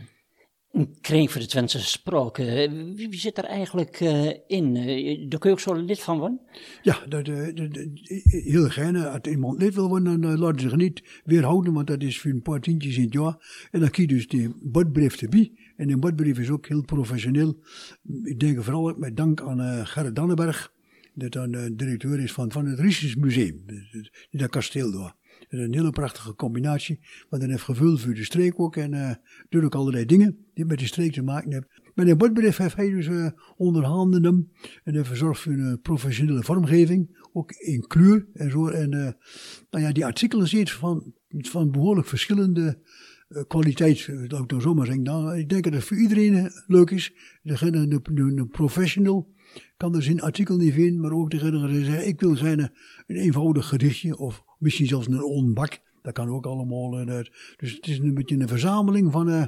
[0.73, 2.37] een kring voor de Twentse spraak.
[2.37, 4.77] Wie, wie, zit er eigenlijk uh, in?
[4.77, 6.41] Uh, daar kun je ook zo lid van worden?
[6.83, 7.47] Ja, dat, uh,
[8.25, 9.09] heel gerne.
[9.09, 12.31] Als iemand lid wil worden, dan laten ze zich niet weerhouden, want dat is voor
[12.31, 13.69] een paar tientjes in het jaar.
[13.71, 15.53] En dan kies je dus die badbrief erbij.
[15.77, 17.57] En die badbrief is ook heel professioneel.
[18.23, 20.73] Ik denk vooral met dank aan Gerrit Dannenberg,
[21.19, 23.65] dat dan directeur is van, van het Riesens Museum,
[24.31, 25.17] dat kasteel daar
[25.49, 27.01] een hele prachtige combinatie.
[27.29, 28.77] Wat dan heeft gevuld voor de streek ook.
[28.77, 29.11] En uh,
[29.49, 31.71] doet ook allerlei dingen die met de streek te maken hebben.
[31.95, 34.51] Met een bordbedrijf heeft hij dus uh, onderhanden hem.
[34.85, 37.29] En hij verzorgt voor een professionele vormgeving.
[37.33, 38.69] Ook in kleur en zo.
[38.69, 39.11] En uh,
[39.71, 42.79] nou ja, die artikelen ziet van, van behoorlijk verschillende
[43.47, 44.07] kwaliteit.
[44.27, 45.05] Dat ik dan zomaar zeggen.
[45.05, 47.13] Nou, ik denk dat het voor iedereen leuk is.
[47.43, 49.37] Degene, de, de, de professional
[49.77, 52.59] kan er zijn artikel niet vinden, maar ook degene die zegt, ik wil zijn
[53.07, 55.81] een eenvoudig gedichtje of Misschien zelfs een onbak.
[56.03, 56.91] Dat kan ook allemaal.
[57.57, 59.47] dus het is een beetje een verzameling van, uh,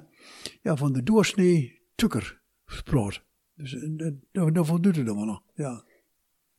[0.62, 3.24] ja, van de doorsnee tukkersproot.
[3.54, 5.42] Dus eh, dat, dat, dat voldoet het allemaal nog.
[5.54, 5.84] Ja,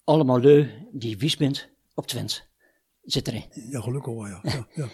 [0.04, 2.50] Allemaal leu die wies bent op Twent.
[3.02, 3.44] Zit erin.
[3.70, 4.40] ja gelukkig wel, ja.
[4.42, 4.88] ja, ja.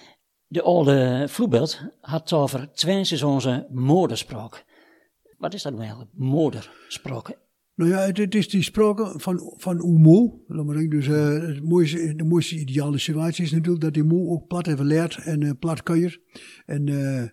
[0.48, 4.66] De oude vloebeeld had over twee seizoenen moorderspraak.
[5.38, 7.38] Wat is dat nou eigenlijk, moorderspraak?
[7.78, 10.02] Nou ja, het, het is die sprake van, van
[10.48, 14.30] maar zeggen, dus eh, het mooiste, de mooiste ideale situatie is natuurlijk dat die moe
[14.30, 16.22] ook plat heeft geleerd en eh, plat kuier.
[16.66, 17.24] En eh,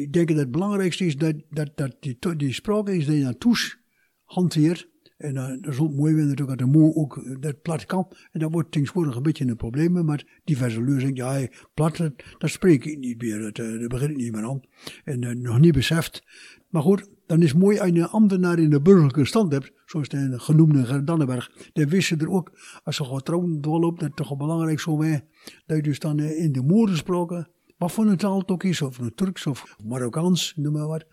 [0.00, 3.22] ik denk dat het belangrijkste is dat, dat, dat die, die sprake is dat je
[3.22, 3.78] naar toes
[4.24, 4.88] hanteert.
[5.16, 8.12] En dat is ook mooi natuurlijk dat de moe ook dat plat kan.
[8.32, 11.14] En dat wordt tegenwoordig een beetje een probleem met diverse lezingen.
[11.14, 13.40] Ja, plat, dat, dat spreek ik niet meer.
[13.40, 14.60] Dat, daar begin niet meer aan.
[15.04, 16.22] En nog niet beseft.
[16.68, 20.08] Maar goed, dan is mooi als je een ambtenaar in de burgerlijke stand hebt, zoals
[20.08, 21.50] de genoemde Gert Dannenberg.
[21.72, 22.52] Die wisten er ook,
[22.84, 25.22] als ze gewoon doorloopt, dat het toch belangrijk zo mee,
[25.66, 28.82] dat je dus dan eh, in de moordensproken, wat voor een taal het ook is,
[28.82, 31.04] of een Turks of Marokkaans, noem maar wat.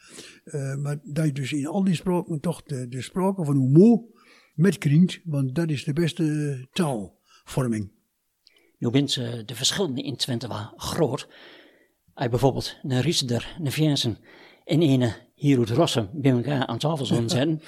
[0.44, 4.08] eh, maar dat je dus in al die sproken toch de, de sproken van Humo
[4.54, 7.92] metkringt, want dat is de beste taalvorming.
[8.78, 11.28] Nu bent eh, de verschillen in Twente wel groot.
[12.16, 14.18] Je bijvoorbeeld een Riesender, een Viersen
[14.66, 17.62] en een hier uit Rossum bij elkaar aan tafel zullen zetten,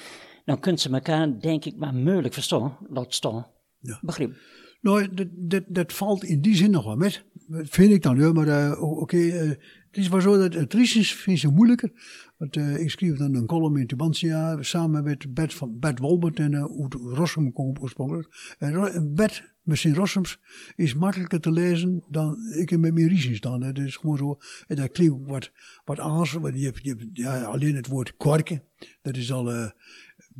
[0.44, 3.46] dan kunnen ze elkaar denk ik maar moeilijk verstaan, laat staan.
[3.80, 3.98] Ja.
[4.02, 4.36] Begrip.
[4.80, 7.24] Nou, dat, dat, dat valt in die zin nog wel met.
[7.48, 8.32] Vind ik dan, ja.
[8.32, 11.90] Maar eh, oké, eh, het is wel zo dat het Riesens vind ze moeilijker.
[12.36, 16.38] Want eh, ik schreef dan een column in Tubantia samen met Bert, van, Bert Wolbert
[16.38, 18.56] en uh, Rossum oorspronkelijk.
[18.58, 20.38] En Bert, misschien Rossums,
[20.76, 23.62] is makkelijker te lezen dan ik met mijn Riesens dan.
[23.62, 25.50] Het is gewoon zo, en dat klinkt wat,
[25.84, 26.32] wat anders.
[26.32, 28.62] Want je hebt, je hebt ja, alleen het woord kwarken,
[29.02, 29.52] dat is al...
[29.52, 29.70] eh,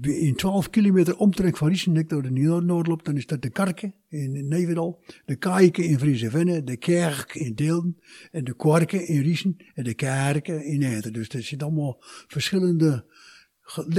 [0.00, 3.94] in 12 kilometer omtrek van Riesendik door de Noord loopt, dan is dat de Karken
[4.08, 7.98] in Neverdal, de Kaiken in Friesevenne, de Kerk in Deelden
[8.30, 11.12] en de Kwarken in Riesen en de Kerken in Eindhoven.
[11.12, 13.04] Dus er zitten allemaal verschillende,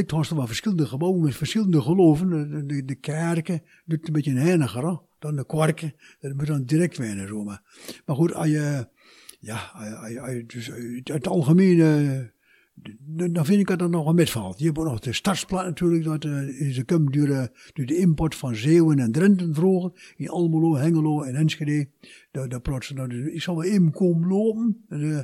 [0.08, 2.30] haast wel verschillende gebouwen met verschillende geloven.
[2.30, 6.64] De, de, de Kerken doet een beetje een heiniger, dan de Kwarken, dat moet dan
[6.64, 7.62] direct wennen zo maar.
[8.06, 8.88] Maar goed, als je,
[9.40, 10.72] ja, als je- als je- dus
[11.04, 12.36] het algemene
[13.32, 14.60] dan vind ik dat er nog wel metvalt.
[14.60, 18.56] Je hebt ook nog de startsplat natuurlijk, dat eh, is komt door, de- import van
[18.56, 21.88] Zeeuwen en Drenthe vroeger, in Almelo, Hengelo en Enschede.
[22.32, 24.86] Daar, daar praten ze nou, dus ik zal wel in komen lopen.
[24.90, 25.24] En, eh,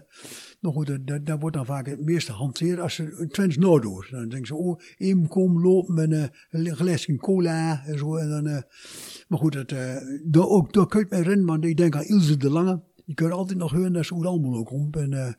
[0.61, 3.57] nou goed, dat, dat, dat wordt dan vaak het meeste hanteerd als ze een Twents.
[3.57, 8.15] Dan denken ze, oh, in komen lopen met eh, een glaasje cola en zo.
[8.15, 8.63] En dan,
[9.27, 9.69] maar goed, dat,
[10.23, 12.81] daar, ook, daar kun je rennen, want ik denk aan Ilse de Lange.
[13.05, 14.95] Je kunt altijd nog horen dat ze uit Almelo komt.
[14.95, 15.33] En eh,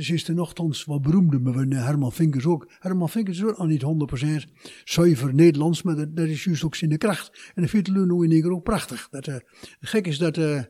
[0.00, 2.70] ze is er nogthans wat beroemder, maar van, eh, Herman Vinkers ook.
[2.78, 4.46] Herman Vinkers is ook al niet 100%
[4.84, 7.52] zuiver Nederlands, maar dat, is juist ook zijn kracht.
[7.54, 9.08] En dat vindt Luno in keer ook prachtig.
[9.10, 9.36] Dat, eh,
[9.80, 10.62] gek is dat, eh,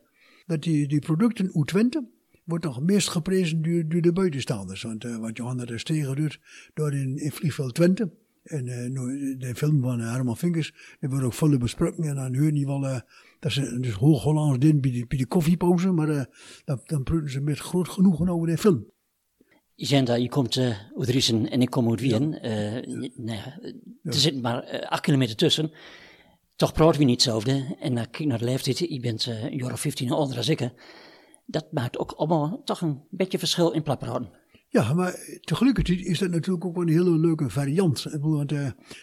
[0.46, 2.04] dat die, die producten uit Twente,
[2.46, 4.82] wordt nog meest geprezen door, door de buitenstaanders.
[4.82, 6.40] Want eh, wat Johanna de Stegen doet,
[6.74, 8.11] door in, in Vliegveld Twente.
[8.42, 12.04] En nou, de film van Herman Vinkers, die wordt ook volle besproken.
[12.04, 13.00] En dan hoor je wel eh,
[13.46, 15.92] dat ze dus Hoog-Hollands doen bij de, bij de koffiepauze.
[15.92, 16.24] Maar eh,
[16.64, 18.87] dan, dan ze met groot genoegen over de film.
[19.74, 22.38] Jenta, je komt eh uit Riesen en ik kom uit Wien.
[22.38, 22.50] Eh,
[23.16, 23.59] nou ja,
[24.02, 25.72] Er zit maar eh, acht kilometer tussen.
[26.56, 27.76] Toch praten we niet hetzelfde.
[27.80, 28.78] En dan kijk naar de leeftijd.
[28.78, 30.70] Je bent eh, een jaar of 15 ouder als ik.
[31.46, 34.30] Dat maakt ook allemaal toch een beetje verschil in platpraten.
[34.76, 38.06] Ja, maar tegelijkertijd is dat natuurlijk ook een hele leuke variant.
[38.20, 38.52] Want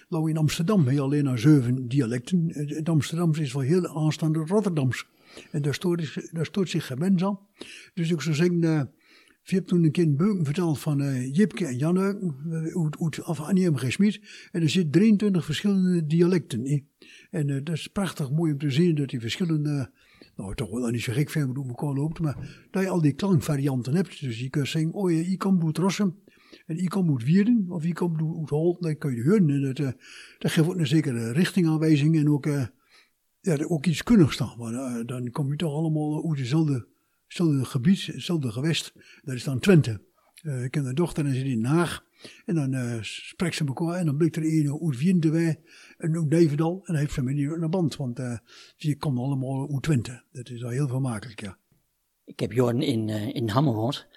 [0.09, 2.45] nou in Amsterdam heb je alleen maar zeven dialecten.
[2.47, 5.05] Het het Amsterdams is wel heel aanstaande Rotterdams.
[5.51, 7.39] En daar stoort, daar zich geen mens aan.
[7.93, 8.81] Dus ik zou zeggen, eh
[9.43, 12.35] je hebt toen een een beuken verteld van eh, Jipke en Jan Euken,
[12.73, 13.77] uit, uit, of Annie.
[13.77, 13.91] G.
[13.91, 14.19] Smit.
[14.51, 16.87] En er zitten 23 verschillende dialecten in.
[17.29, 19.91] En dat is prachtig mooi om te zien dat die verschillende,
[20.35, 23.95] nou toch wel niet zo gek veel elkaar loopt, maar dat je al die klankvarianten
[23.95, 24.21] hebt.
[24.21, 26.15] Dus je kunt zeggen, oh je, je komt uit Rossum
[26.65, 29.49] en je komt uit Wierden of je komt uit Holt, dan kun je horen.
[29.49, 29.91] En dat, eh,
[30.37, 32.65] dat geeft ook een zekere richtingaanwijzing en ook, eh,
[33.39, 34.55] ja, ook iets kunnigs dan.
[34.57, 36.87] Maar eh, dan kom je toch allemaal uit dezelfde
[37.65, 38.93] gebied, hetzelfde gewest.
[39.21, 40.01] Dat is dan Twente.
[40.43, 42.05] Ik heb een dochter en zit in Den Haag.
[42.45, 45.59] En dan eh spreekt ze elkaar en dan blijkt er een uit wij
[45.97, 46.73] en ook Nevendal.
[46.73, 48.37] En dan heeft ze me niet naar band, want eh
[48.75, 50.23] ze komen allemaal uit Twente.
[50.31, 51.57] Dat is al heel vermakelijk, ja.
[52.25, 54.07] Ik heb jaren in, eh in gewoond.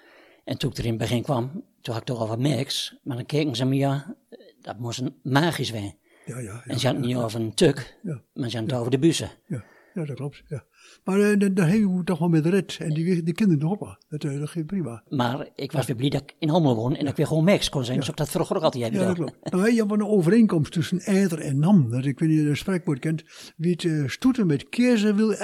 [0.43, 2.99] En toen ik er in het begin kwam, toen had ik toch al wat merks.
[3.03, 5.97] Maar dan keken ze me, ja, eh, dat moest een magisch zijn.
[6.25, 6.63] Ja, ja, ja.
[6.65, 9.29] En ze hadden het niet over een tuk, maar ze hadden het over de bussen.
[9.47, 9.63] Ja,
[9.99, 10.43] ja dat klopt.
[10.47, 10.63] Ja.
[11.03, 12.77] Maar eh, daar- daar hebben we toch wel met red.
[12.79, 13.97] En die, die kinderen hoor.
[14.09, 15.03] Dat, eh, dat gaat prima.
[15.09, 17.43] Maar ik was weer blij dat ik in Hammel woon en dat ik weer gewoon
[17.43, 17.93] merks kon zijn.
[17.95, 19.51] Zoals ik dat vroeger ook altijd heb Ja, dat klopt.
[19.51, 21.89] Nou, je hebt een overeenkomst tussen eider en nam.
[21.89, 23.23] Dat ik weet niet of je het spreekwoord kent.
[23.57, 25.35] Wie het eh, stoeten met keersen wil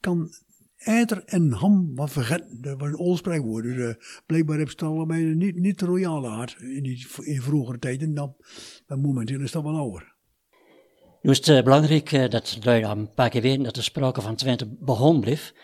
[0.00, 0.28] kan
[0.76, 2.58] eter en ham wat vergeten.
[2.60, 3.64] Dat was een oud spreekwoord.
[3.64, 3.94] Dus uh,
[4.26, 8.14] blijkbaar hebben ze het allemaal niet, niet de royale hart in, die, in vroegere tijden.
[8.14, 8.36] Dan,
[8.86, 10.14] dan momenteel is dat wel ouder.
[11.26, 14.20] Nu is het uh, belangrijk uh, dat jullie een paar keer weten dat er sprake
[14.20, 15.54] van Twente begon bleef.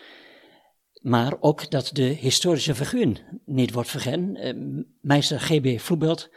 [1.01, 4.87] Maar ook dat de historische figuur niet wordt vergeten.
[5.01, 5.79] meester G.B.
[5.79, 6.29] Vloebelt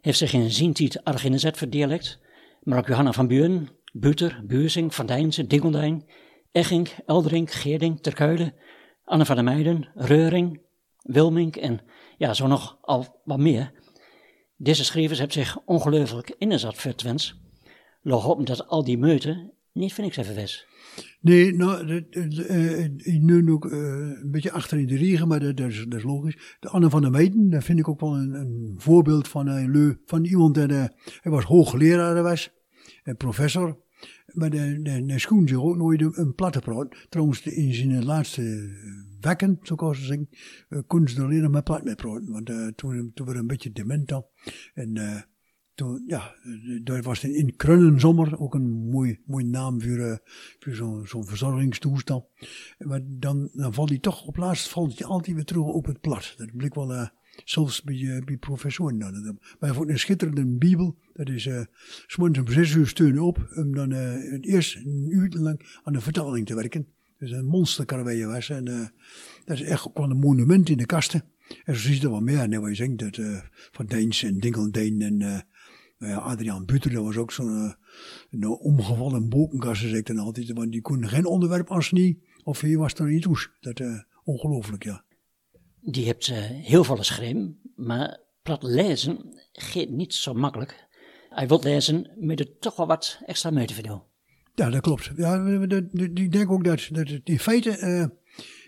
[0.00, 2.18] heeft zich in Zientiet Arginezet verdialect.
[2.62, 6.04] Maar ook Johanna van Buren, Buter, Buursing, Van Dijnse, Dingeldijn,
[6.52, 8.54] Egging, Eldering, Geerding, Terkuilen,
[9.04, 10.60] Anne van der Meijden, Reuring,
[10.96, 11.80] Wilmink en
[12.16, 13.72] ja, zo nog al wat meer.
[14.56, 17.48] Deze schrijvers hebben zich ongelooflijk ingezet voor Twents.
[18.02, 20.66] Log op dat al die meuten niet vind ik even wes.
[21.20, 25.84] Nee, nou, dat, uh, nu ook een beetje achter in de regen, maar dat, is,
[25.88, 26.56] dat, is, logisch.
[26.60, 29.70] De Anne van der Meijden, dat vind ik ook wel een, een voorbeeld van, een
[29.70, 30.90] leu, van iemand die, hij
[31.22, 32.50] was hoogleraar was,
[33.02, 33.78] en professor.
[34.32, 37.06] Maar de, schoen zich ook nooit een platte praat.
[37.08, 38.70] Trouwens, in zijn laatste
[39.20, 40.28] wekken, zo kan ze zeggen,
[40.86, 41.62] kon ze er alleen nog.
[42.28, 44.30] Want toen, toen we een beetje dement al.
[44.74, 45.20] En uh,
[46.06, 46.34] ja,
[46.82, 50.16] daar was in, in Krunnenzomer ook een mooi, mooi naam voor, uh,
[50.58, 52.24] voor zo'n zo'n verzorgingstoestand.
[52.78, 56.00] Maar dan, dan valt hij toch, op laatst valt hij altijd weer terug op het
[56.00, 56.34] plat.
[56.36, 57.08] Dat blijkt wel, uh,
[57.44, 58.98] zelfs bij, uh, bij professoren.
[58.98, 59.38] Dan.
[59.60, 61.60] Maar voor een schitterende bibel, dat is, uh,
[62.06, 66.00] s'morgens om zes uur steunen op, om dan uh, eerst een uur lang aan de
[66.00, 66.86] vertaling te werken.
[67.18, 68.50] Dus een monsterkarwei was.
[68.50, 68.86] En uh,
[69.44, 71.24] dat is echt wel een monument in de kasten.
[71.64, 72.38] En zo zie er wel meer.
[72.38, 75.46] En wat je dat uh, Van Deens en Dinkeldeen en
[76.00, 77.76] nou ja, Adriaan Buter, dat was ook zo'n
[78.30, 80.52] uh, omgevallen bokenkast, zeg ik dan altijd.
[80.52, 83.50] Want die kon geen onderwerp als niet, of hier was er niet toes.
[83.60, 85.04] Dat uh, ongelooflijk, ja.
[85.80, 90.88] Die hebt uh, heel veel geschreven, maar plat lezen gaat niet zo makkelijk.
[91.28, 94.04] Hij wil lezen met er toch wel wat extra moeite voor
[94.54, 95.10] Ja, dat klopt.
[95.16, 95.44] Ja,
[95.92, 98.10] ik denk ook dat, dat het in feite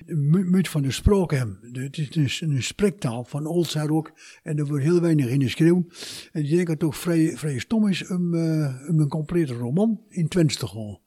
[0.07, 1.59] moet van de sprook hebben.
[1.73, 4.13] Het is een, spreektaal van Oldzaar ook.
[4.43, 5.87] En er wordt heel weinig in geschreven.
[6.33, 8.35] En ik denk dat het toch vrij, vrij stom is om,
[8.89, 10.99] om een complete roman in Twents te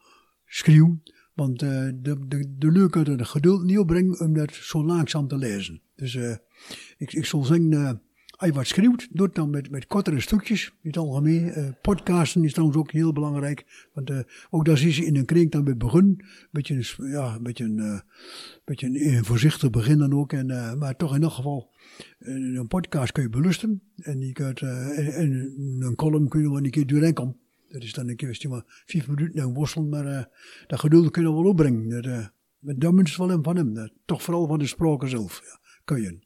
[0.45, 1.03] schreeuwen.
[1.33, 5.81] Want uh, de, de, de geduld niet opbrengen om dat zo langzaam te lezen.
[5.95, 6.15] Dus
[6.97, 8.01] ik, ik zal zeggen
[8.39, 11.45] je wat schreeuwt, doe het dan met, met kortere stukjes, in het algemeen.
[11.45, 13.87] Uh, podcasten is trouwens ook heel belangrijk.
[13.93, 14.19] Want uh,
[14.49, 16.25] ook daar zie je in een kring dan bij begin.
[16.51, 17.99] Beetje, ja, een beetje een, uh,
[18.65, 20.33] beetje een, voorzichtig begin dan ook.
[20.33, 21.73] En, maar toch in elk geval,
[22.19, 23.81] een podcast kun je belusten.
[23.95, 27.37] En, je kunt, en, een column kun je wel een keer doorheen komen.
[27.69, 29.89] Dat is dan een kwestie van vijf minuten lang worstelen.
[29.89, 30.29] Maar
[30.67, 31.87] dat geduld kun je wel opbrengen.
[32.59, 33.91] Met dat is wel van hem.
[34.05, 35.41] toch vooral van de spraken zelf.
[35.43, 36.24] Ja, kun je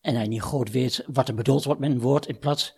[0.00, 2.76] en hij niet goed weet wat er bedoeld wordt met een woord in plaats,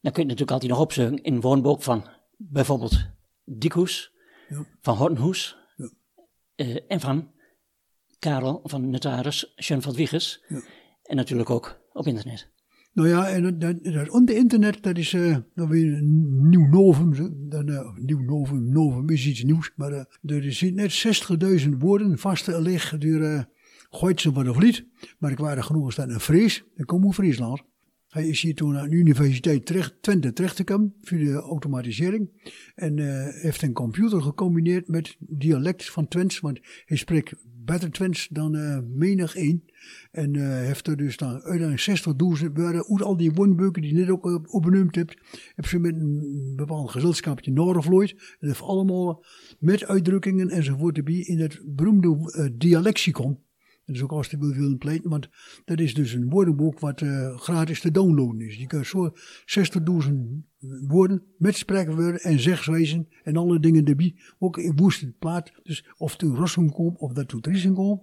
[0.00, 3.06] dan kun je natuurlijk altijd nog opzoeken in een woonboek van bijvoorbeeld
[3.44, 4.12] Dikhoes,
[4.48, 4.66] ja.
[4.80, 5.90] van Hortenhoes ja.
[6.56, 7.30] uh, en van
[8.18, 10.44] Karel van notaris Jean van Wiegers.
[10.48, 10.62] Ja.
[11.02, 12.50] En natuurlijk ook op internet.
[12.92, 17.14] Nou ja, en dat, dat, onder internet, dat is uh, dan weer een nieuw novum.
[17.48, 19.72] Dan, uh, nieuw novum, novum is iets nieuws.
[19.76, 23.46] Maar uh, er zitten net 60.000 woorden vaste liggen door
[23.96, 24.86] gooit ze van de vliet.
[25.18, 26.64] Maar ik waren genoeg staan in Fries.
[26.74, 27.62] Ik kom uit Friesland.
[28.08, 32.50] Hij is hier toen aan de universiteit terecht, Twente terechtgekomen via de automatisering.
[32.74, 36.40] En uh, heeft een computer gecombineerd met dialect van Twents.
[36.40, 39.64] Want hij spreekt beter Twents dan uh, menig één.
[40.10, 42.00] En uh, heeft er dus dan uiteindelijk
[42.40, 45.16] 60.000 woorden uit al die woordboeken die je net ook opgenoemd hebt.
[45.54, 48.10] Heb ze met een bepaald gezelschapje Noordervloeit.
[48.10, 49.24] Dat heeft allemaal
[49.58, 53.44] met uitdrukkingen enzovoort erbij in het beroemde dialecticon.
[53.86, 55.28] Dat is ook hartstikke veel pleiten, want
[55.64, 58.56] dat is dus een woordenboek wat uh, gratis te downloaden is.
[58.56, 59.12] Je kunt zo
[60.06, 60.12] 60.000
[60.86, 64.14] woorden met spreekwoorden en zegswijzen en alle dingen erbij.
[64.38, 65.52] Ook in woeste plaat.
[65.62, 68.00] Dus of toen Rossum komt of dat toen komt.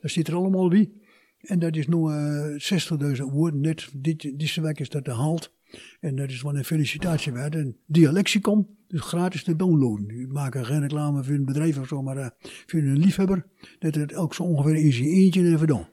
[0.00, 0.90] Dat zit er allemaal bij.
[1.38, 3.60] En dat is nu uh, 60.000 woorden.
[3.60, 5.56] Net dit, deze week is dat gehaald.
[6.00, 7.54] En dat is wel een felicitatie waard.
[7.54, 10.10] Een dialexicon, dus gratis te downloaden.
[10.10, 12.28] U maakt geen reclame voor een bedrijf of zo, maar uh,
[12.66, 13.46] voor een liefhebber.
[13.78, 15.86] Dat het elk zo ongeveer in zijn eentje even doen.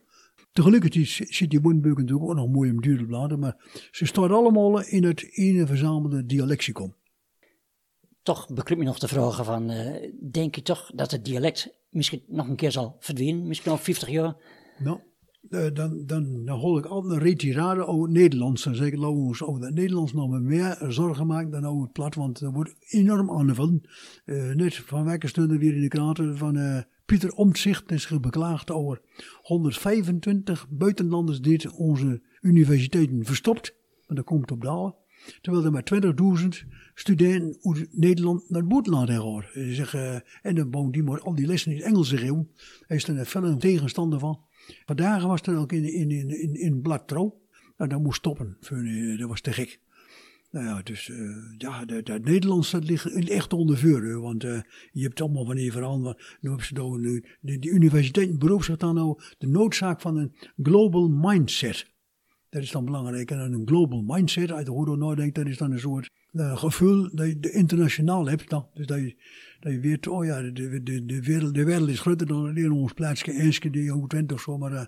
[0.51, 3.55] Tegelijkertijd zit die woordboek natuurlijk ook nog mooi om duur te bladen, maar
[3.91, 6.93] ze staan allemaal in het ene verzamelde dialexicon.
[8.23, 12.23] Toch bekruipt me nog de vragen van, uh, denk je toch dat het dialect misschien
[12.27, 14.35] nog een keer zal verdwijnen, misschien al 50 jaar?
[14.79, 14.99] Nou,
[15.49, 18.63] uh, dan, dan, dan hol ik altijd een retirade over het Nederlands.
[18.63, 22.39] Dan zeg ik, over het Nederlands nog meer zorgen maken dan over het plat, want
[22.39, 23.81] er wordt enorm aangevallen.
[24.25, 28.71] Uh, net van welke stunden weer in de kranten van uh, Pieter Omtzigt is beklaagd
[28.71, 29.01] over
[29.41, 33.75] 125 buitenlanders die onze universiteiten verstopt.
[34.08, 34.95] Maar dat komt op dalen.
[35.41, 35.88] Terwijl er maar
[36.41, 36.47] 20.000
[36.93, 40.21] studenten uit Nederland naar het buitenland gaan.
[40.41, 42.49] En dan woont die maar al die lessen in het Engels geven.
[42.88, 44.39] Hij is er een tegenstander van.
[44.86, 46.82] Vandaag was er ook in, in, in, in.
[47.78, 48.58] Nou, dat moest stoppen.
[49.17, 49.80] Dat was te gek.
[50.51, 54.19] Nou ja, dus uh, ja, dat Nederlands dat ligt echt onder vuur.
[54.19, 56.38] Want uh, je hebt allemaal wanneer veranderd.
[56.41, 60.36] Nu hebben ze dan, de, de universiteit beroept zich dan nou de noodzaak van een
[60.63, 61.93] global mindset.
[62.49, 63.32] Dat is dan belangrijk.
[63.32, 67.10] En een global mindset, uit de hoorde nadenkt, dat is dan een soort uh, gevoel
[67.15, 68.50] dat je internationaal hebt.
[68.50, 68.67] Dan.
[68.74, 69.15] Dus dat je,
[69.60, 72.71] dat je weet, oh ja, de, de, de, wereld, de wereld is groter dan alleen
[72.71, 74.86] ons plaatsje Enske, die je twent of zo, maar uh,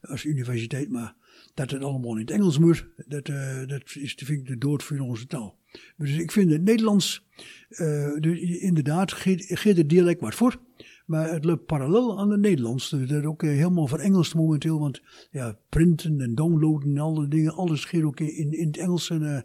[0.00, 0.88] als universiteit.
[0.90, 1.14] Maar
[1.54, 4.82] dat het allemaal in het Engels moet, dat, uh, dat is, vind ik de dood
[4.82, 5.58] voor onze taal.
[5.96, 7.26] Dus ik vind het Nederlands,
[7.68, 10.60] de, inderdaad, geeft het dialect wat voor.
[11.08, 12.90] Maar het loopt parallel aan het Nederlands.
[12.90, 14.78] Dat is ook helemaal voor Engels momenteel.
[14.78, 19.10] Want ja, printen en downloaden en alle dingen, alles gaat ook in, in het Engels.
[19.10, 19.40] En, uh,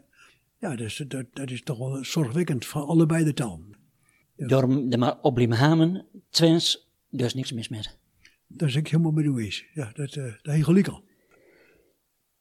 [0.64, 3.76] ja, dus, dat, dat is toch wel zorgwekkend van allebei de talen.
[4.36, 4.48] Ja.
[4.48, 7.98] Door de maar oblimamen, twins, dus niks mis met.
[8.48, 9.66] Daar is ik helemaal mee eens.
[9.74, 11.04] Ja, dat, uh, dat heb je al.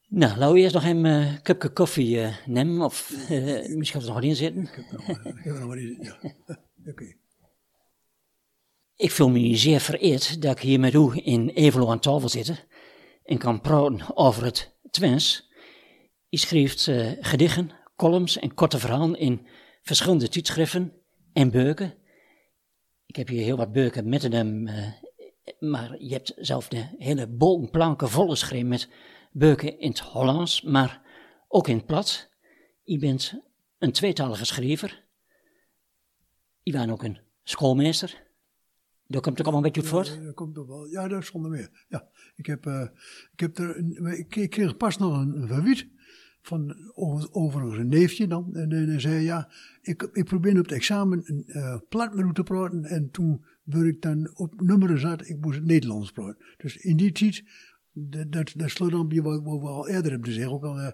[0.09, 4.07] Nou, laten we eerst nog een uh, cupje koffie uh, nemen, of uh, misschien er
[4.07, 4.63] nog in zitten.
[4.63, 6.19] Ik heb er nog in ja.
[6.23, 6.91] Oké.
[6.91, 7.17] Okay.
[8.97, 12.67] Ik voel me zeer vereerd dat ik hier met u in Evelo aan tafel zit
[13.25, 15.51] en kan praten over het Twens.
[16.29, 19.47] Je schrijft gedichten, columns en korte verhalen in
[19.83, 20.93] verschillende tijdschriften
[21.33, 21.95] en beuken.
[23.07, 24.93] Ik heb hier heel wat beuken met hem, uh,
[25.59, 28.89] maar je hebt zelf de hele bogenplanken volle geschreven met
[29.33, 31.03] beuken in het Hollands, maar
[31.49, 32.31] ook in het plat.
[32.83, 33.41] Je bent
[33.79, 35.05] een tweetalige schrijver.
[36.63, 38.31] Je bent ook een schoolmeester.
[39.07, 40.07] Dat komt ook allemaal een beetje voort?
[40.07, 40.87] Ja, dat komt toch wel.
[40.87, 41.85] Ja, dat is zonder meer.
[41.89, 42.87] Ja, ik heb, uh,
[43.33, 45.49] ik heb er, een, ik, ik, kreeg pas nog een, een
[46.43, 46.75] van
[47.33, 48.55] over, een neefje dan.
[48.55, 49.51] En, hij zei, ja,
[49.83, 52.85] ik, ik probeer op het examen een uh, plat te praten.
[52.85, 56.45] En toen werd ik dan op nummeren zat, ik moest het Nederlands praten.
[56.57, 57.45] Dus in die tijd,
[57.93, 60.49] dat, dat, dat wat, we al eerder hebben gezegd.
[60.49, 60.91] Ook al, uh,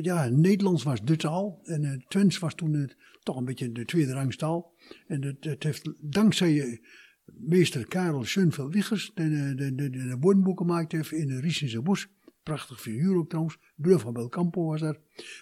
[0.00, 1.60] ja, Nederlands was de taal.
[1.64, 4.74] En uh, Twents was toen het, toch een beetje de tweede rangstaal.
[5.06, 6.80] En dat, heeft dankzij
[7.24, 12.08] meester Karel Schönveld Wiggers, de, de, de, de woordenboeken gemaakt heeft in de Riesense bos.
[12.44, 13.58] Prachtig figuur ook trouwens.
[13.76, 14.98] Deur van Belcampo was dat.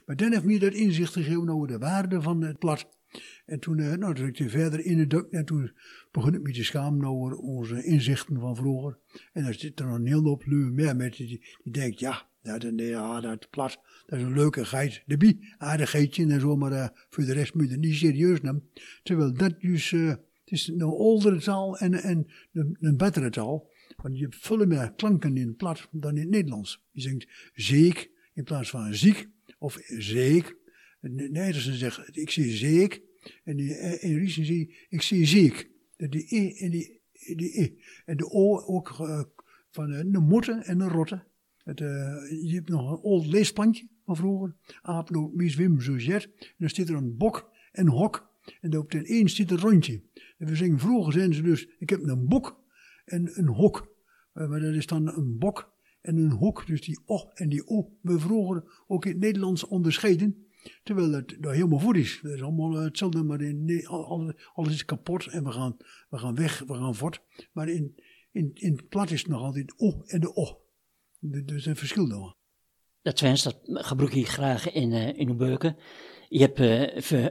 [0.07, 2.89] Maar dan heeft mij dat inzicht gegeven over de waarde van het plat.
[3.47, 5.73] En toen, uh, nou, toen ik verder in de duk en toen
[6.11, 8.99] begon ik me te schamen over onze inzichten van vroeger.
[9.33, 11.27] En dan zit er nog een heel hoop meer met die,
[11.63, 15.03] die denkt, ja, dat, ja, dat plat, dat is een leuke geit.
[15.07, 18.41] De bie, aardigheidje en zo, maar uh, voor de rest moet je het niet serieus
[18.41, 18.71] nemen.
[19.03, 19.93] Terwijl dat dus...
[19.93, 23.71] Uh, het is een oudere taal en, en een, een betere taal.
[24.03, 26.85] Want je hebt veel meer klanken in het plat dan in het Nederlands.
[26.91, 30.57] Je zingt zeek in plaats van ziek of zeek.
[31.01, 33.03] Nederlandse zegt ik zie zeek.
[33.45, 33.59] En
[34.01, 35.71] in Riesen zie ik zie ziek.
[35.97, 37.01] De e en die,
[37.37, 37.83] die.
[38.05, 39.23] En de o ook uh,
[39.71, 41.25] van een motte en een rotte.
[41.65, 44.55] Het, je hebt nog een oud leesplantje van vroeger.
[44.83, 46.25] Aaploop, mies, wim, zo jet.
[46.39, 48.31] En dan staat er een bok en een hok.
[48.61, 50.03] En op ten een zit een rondje.
[50.39, 52.65] En we zingen vroeger zijn ze dus, ik heb een bok
[53.05, 53.92] en een hok.
[54.33, 56.67] Eh, maar dat is dan een bok en een hok.
[56.67, 60.47] Dus die o en die o, we vroeger ook in het Nederlands onderscheiden.
[60.83, 62.21] Terwijl het daar helemaal voor is.
[62.23, 63.87] Dat is allemaal eh, hetzelfde, maar in,
[64.55, 65.77] alles is kapot en we gaan,
[66.11, 67.23] we gaan weg, we gaan voort.
[67.53, 67.95] Maar in,
[68.33, 70.61] in, in het plat is het nog altijd o en de o.
[71.21, 72.35] Dus een verschil daar.
[73.03, 75.77] Dat Twents, dat gebruik je graag in, uh, in uw beuken.
[76.29, 76.59] Je hebt
[77.13, 77.27] uh,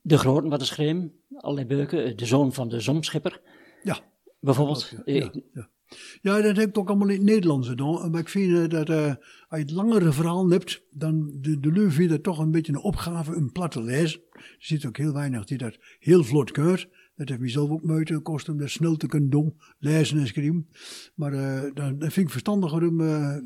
[0.00, 2.16] de groten wat geschreven, allerlei beuken.
[2.16, 3.40] De zoon van de zomschipper.
[3.82, 4.00] Ja.
[4.40, 4.92] Bijvoorbeeld.
[5.04, 5.70] Ja, ja, ja.
[6.20, 8.10] Ja, dat heb ik ook allemaal in het Nederlands gedaan.
[8.10, 9.06] Maar ik vind uh, dat uh,
[9.48, 12.78] als je het langere verhaal hebt, dan de, de vindt het toch een beetje een
[12.78, 14.20] opgave om plat te lezen.
[14.32, 16.88] Er zit ook heel weinig die dat heel vlot keurt.
[17.16, 20.68] Dat heeft mezelf ook moeite gekost om dat snel te kunnen doen, lezen en schrijven.
[21.14, 23.36] Maar uh, dan, dan vind ik verstandiger om uh,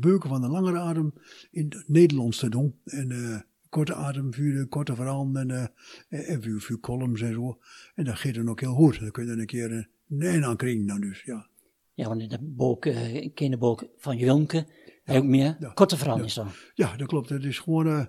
[0.00, 1.12] beuken van de langere adem
[1.50, 2.74] in het Nederlands te doen.
[2.84, 5.72] En korte adem, vuur, korte verhalen en,
[6.08, 7.58] en vuur, columns en zo.
[7.94, 9.00] En dat gaat dan ook heel goed.
[9.00, 11.48] Dan kun je dan een keer een nee aan krijgen dus, ja.
[11.96, 14.66] Ja, want de boek, uh, kinderboek van Jonke,
[15.04, 16.26] ja, ook meer ja, korte verhalen ja.
[16.26, 16.48] is dan.
[16.74, 17.28] Ja, dat klopt.
[17.28, 18.04] Het is gewoon, uh,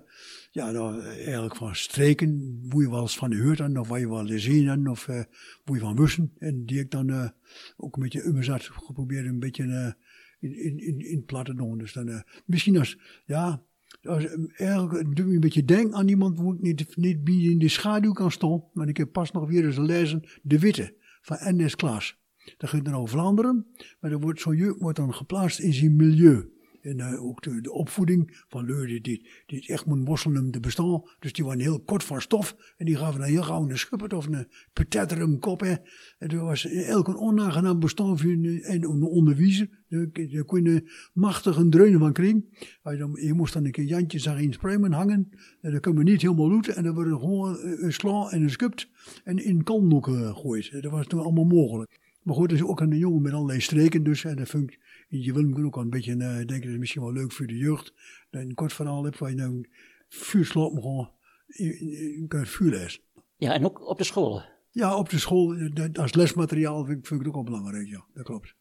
[0.50, 4.26] ja, nou, eigenlijk van streken, hoe je wel eens van had, of waar je wel
[4.26, 5.22] gezien had, of uh,
[5.64, 6.32] hoe je van wissen.
[6.38, 7.28] En die ik dan uh,
[7.76, 9.94] ook een beetje um zat geprobeerd een beetje
[10.40, 11.78] in, in, in, in plat te doen.
[11.78, 13.62] Dus dan, misschien als, ja,
[14.02, 14.26] als,
[14.56, 18.12] eigenlijk doe je een beetje denk aan iemand hoe ik niet, niet in de schaduw
[18.12, 18.64] kan staan.
[18.72, 21.76] Maar ik heb pas nog weer eens lezen De Witte van N.S.
[21.76, 22.16] Klaas.
[22.56, 23.66] Dat gaat dan over Vlaanderen,
[24.00, 26.56] maar er wordt zo'n juk wordt dan geplaatst in zijn milieu.
[26.80, 29.00] En uh, ook de, de, opvoeding van die,
[29.46, 31.02] die, echt moet mosselen te bestaan.
[31.18, 32.56] Dus die waren heel kort van stof.
[32.76, 35.60] En die gaven een heel gauw een schuppert of een petetterum kop.
[35.60, 35.74] Hè.
[36.18, 39.68] En er was elk een onaangenaam bestaan voor een, een onderwijzer.
[39.88, 42.44] Daar kon je machtig een dreunen van kring.
[42.82, 45.28] Je, moest dan een keer Jantje zag in Spremen hangen.
[45.60, 46.76] En dan kunnen we niet helemaal loeten.
[46.76, 48.88] En dan werd er gewoon een sla en een skupt.
[49.24, 50.82] En in kan gegooid.
[50.82, 52.07] Dat was toen allemaal mogelijk.
[52.28, 54.02] Maar goed, dat is ook een jongen met allerlei streken.
[54.02, 54.76] Dus en dat vind
[55.08, 57.46] je wil hem ook al een beetje uh, denken, dat is misschien wel leuk voor
[57.46, 57.92] de jeugd.
[58.30, 59.68] Dat je een kort verhaal hebt waar je nou
[60.08, 61.10] vuur slaat, maar gewoon
[61.46, 63.00] je kan het vuur lezen.
[63.36, 64.42] Ja, en ook op de school.
[64.70, 68.24] Ja, op de school, als lesmateriaal vind, vind ik het ook wel belangrijk, ja, dat
[68.24, 68.54] klopt.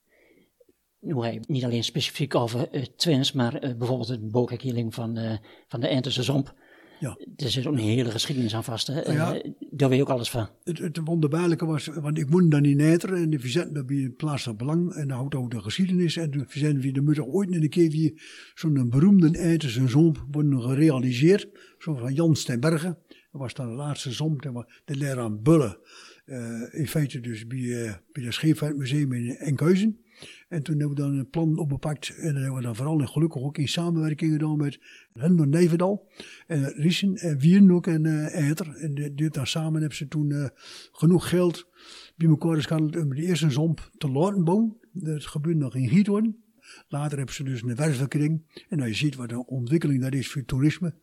[1.00, 5.38] Nu hij niet alleen specifiek over uh, twins, maar uh, bijvoorbeeld de bokenkieling van, uh,
[5.68, 6.56] van de Enterse Zomp.
[7.00, 7.18] Ja.
[7.36, 8.88] Er zit ook een hele geschiedenis aan vast.
[8.88, 9.02] Hè?
[9.02, 9.42] Ja.
[9.78, 10.50] Daar weet je ook alles van.
[10.64, 14.14] Het, het wonderbaarlijke was, want ik woonde dan in Nijteren en de verzenden dat bij
[14.18, 16.18] plaatselijk belang en houdt ook de geschiedenis.
[16.18, 18.22] En toen verzenden we de moeder ooit een keer weer
[18.56, 21.48] zo'n beroemde Eiterse zomp worden gerealiseerd.
[21.80, 22.98] Zo van Jan Steenbergen.
[23.08, 24.42] Dat was dan de laatste zomp.
[24.42, 25.80] Dat de leraar Bulle.
[26.26, 30.00] Uh, in feite dus bij, uh, bij het Scheepvaartmuseum in Enkhuizen.
[30.48, 32.16] En toen hebben we dan een plan opgepakt.
[32.18, 34.80] En dan hebben we dan vooral en gelukkig ook in samenwerking gedaan met
[35.14, 36.10] Hendon Nevendal.
[36.48, 38.76] En Riesen en ook en uh, Eter.
[38.76, 40.48] En dit dan samen hebben ze toen uh,
[40.92, 41.68] genoeg geld
[42.16, 44.78] bij elkaar geschakeld om de eerste zomp te laten bouwen.
[44.92, 46.36] Dat gebeurde nog in Giethoorn.
[46.88, 48.64] Later hebben ze dus een werfverkering.
[48.70, 50.94] En nou je ziet wat een ontwikkeling dat is voor toerisme.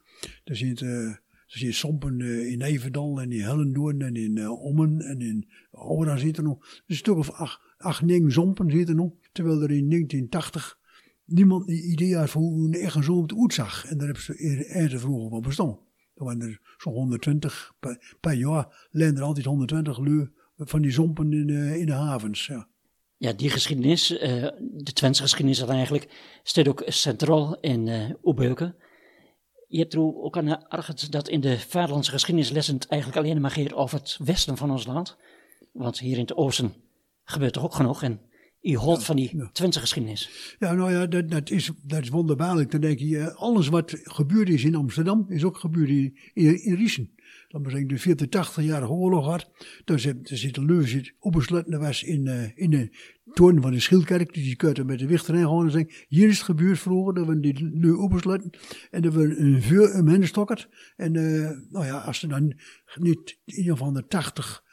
[0.45, 0.81] Er zit...
[0.81, 1.13] Uh,
[1.45, 2.21] er zitten sompen
[2.51, 6.83] in Evendal en in Hellendoorn en in uh, Ommen en in Oura zitten nog.
[6.87, 7.61] een stuk of acht,
[8.03, 9.13] negen zompen zitten nog.
[9.33, 10.79] Terwijl er in 1980
[11.25, 13.85] niemand een idee had van hoe een echt een zomp eruit zag.
[13.85, 14.37] En daar hebben ze
[14.75, 15.79] eerder vroeger van bestaan.
[16.15, 17.75] Er waren er zo'n 120
[18.21, 18.89] per, jaar.
[18.91, 20.27] Lenden er altijd 120 leu
[20.57, 22.47] van die zompen in, uh, in de havens.
[22.47, 22.69] Ja.
[23.17, 24.21] Ja, die geschiedenis, uh,
[24.61, 26.09] de Twentse geschiedenis eigenlijk,
[26.43, 28.77] staat ook centraal in uh, Oebeuken.
[29.69, 33.51] Je hebt er ook aan argend dat in de vaderlandse geschiedenislessen het eigenlijk alleen maar
[33.51, 35.17] gaat over het westen van ons land.
[35.73, 36.75] Want hier in het oosten
[37.25, 38.03] gebeurt toch ook genoeg.
[38.03, 38.21] En
[38.71, 39.51] je hoort van die ja.
[39.53, 40.55] Twentse geschiedenis.
[40.59, 42.71] Ja, nou ja, dat, dat, is, dat is wonderbaarlijk.
[42.71, 46.65] Dan denk je, eh, alles wat gebeurd is in Amsterdam, is ook gebeurd in, in,
[46.65, 47.11] in Riesen.
[47.49, 49.51] Dat we zeggen, de 40, 80 jarige oorlog had.
[49.85, 52.97] Dan zit, er zit een leu zit opgesloten was in, uh, in de
[53.33, 54.35] toren van de Schildkerk.
[54.35, 57.27] Dus die kunt met de wichter heen gewoon zeggen, hier is het gebeurd vroeger, dat
[57.27, 58.51] we die leu opgesloten.
[58.91, 60.69] En dat we een vuur om hen stokkerd.
[60.97, 62.59] En uh, nou ja, als ze dan
[62.95, 64.64] niet in ieder geval de 80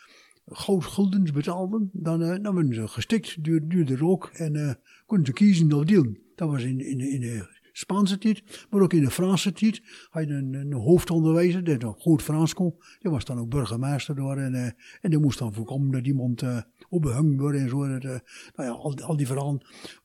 [0.54, 4.74] guldens betaalden, dan, uh, dan werden ze gestikt, duurde, duurde rook en uh,
[5.06, 6.18] konden ze kiezen of delen.
[6.36, 9.82] Dat was in, in, in Spaanse tijd, maar ook in de Franse tijd.
[10.10, 12.76] Had je een, een hoofdonderwijzer, die nog goed Frans kon.
[13.00, 14.66] Die was dan ook burgemeester door en, uh,
[15.02, 16.58] en die moest dan voorkomen dat iemand uh,
[16.90, 17.88] opgehangen wordt en zo.
[17.88, 18.10] Dat, uh,
[18.56, 19.62] nou ja, al, al die verhalen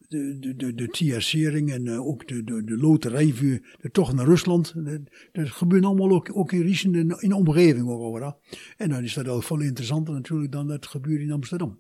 [0.09, 3.35] de, de, de, de en ook de, de, de loterij
[3.81, 4.75] de tocht naar Rusland.
[5.33, 7.89] Dat, gebeurt allemaal ook, ook in Riesen in, de omgeving.
[7.89, 8.37] Ook, hoor,
[8.77, 11.79] en dan is dat al veel interessanter natuurlijk dan dat gebeurt in Amsterdam.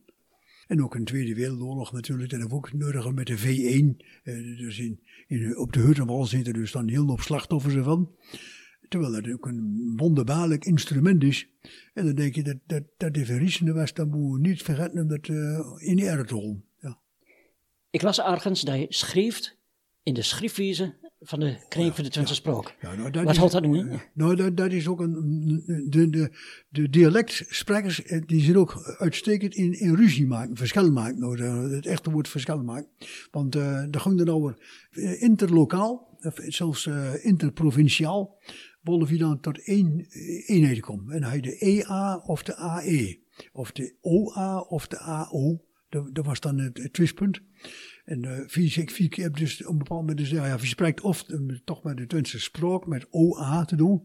[0.66, 4.06] En ook de Tweede Wereldoorlog natuurlijk, dat hebben we ook nodig met de V1.
[4.24, 8.14] Uh, dus in, in, op de Huttenwal zitten dus dan heel veel slachtoffers ervan.
[8.88, 11.48] Terwijl dat ook een wonderbaarlijk instrument is.
[11.94, 15.08] En dan denk je dat, dat, dat de Riesen was, dan moet je niet vergeten
[15.08, 16.64] dat uh, in de holen.
[17.90, 19.54] Ik las ergens dat je schreef
[20.02, 22.72] in de schriftwijze van de Kring van de Twentse Sprook.
[22.80, 24.00] Nou, Wat houdt dat nu in?
[24.14, 25.62] Nou, dat, dat is ook een.
[25.88, 26.30] De, de,
[26.68, 31.18] de dialectsprekers eh, die zijn ook uitstekend in, in ruzie maken, verschil maken.
[31.18, 31.42] Nou,
[31.74, 32.88] het echte woord verschil maken.
[33.30, 34.58] Want uh, daar ging dan over
[34.90, 38.38] uh, interlokaal, of zelfs uh, interprovinciaal,
[38.82, 40.06] willen we dan tot één
[40.46, 41.14] eenheid komen.
[41.14, 43.20] En hij de EA of de AE,
[43.52, 45.64] of de OA of de AO.
[45.88, 47.40] Dat, dat was dan het, het twistpunt.
[48.07, 51.59] En uh, fysiek heb dus op een bepaald moment dus, ja, je spreekt of uh,
[51.64, 54.02] toch met de Twentse spraak met OA te doen.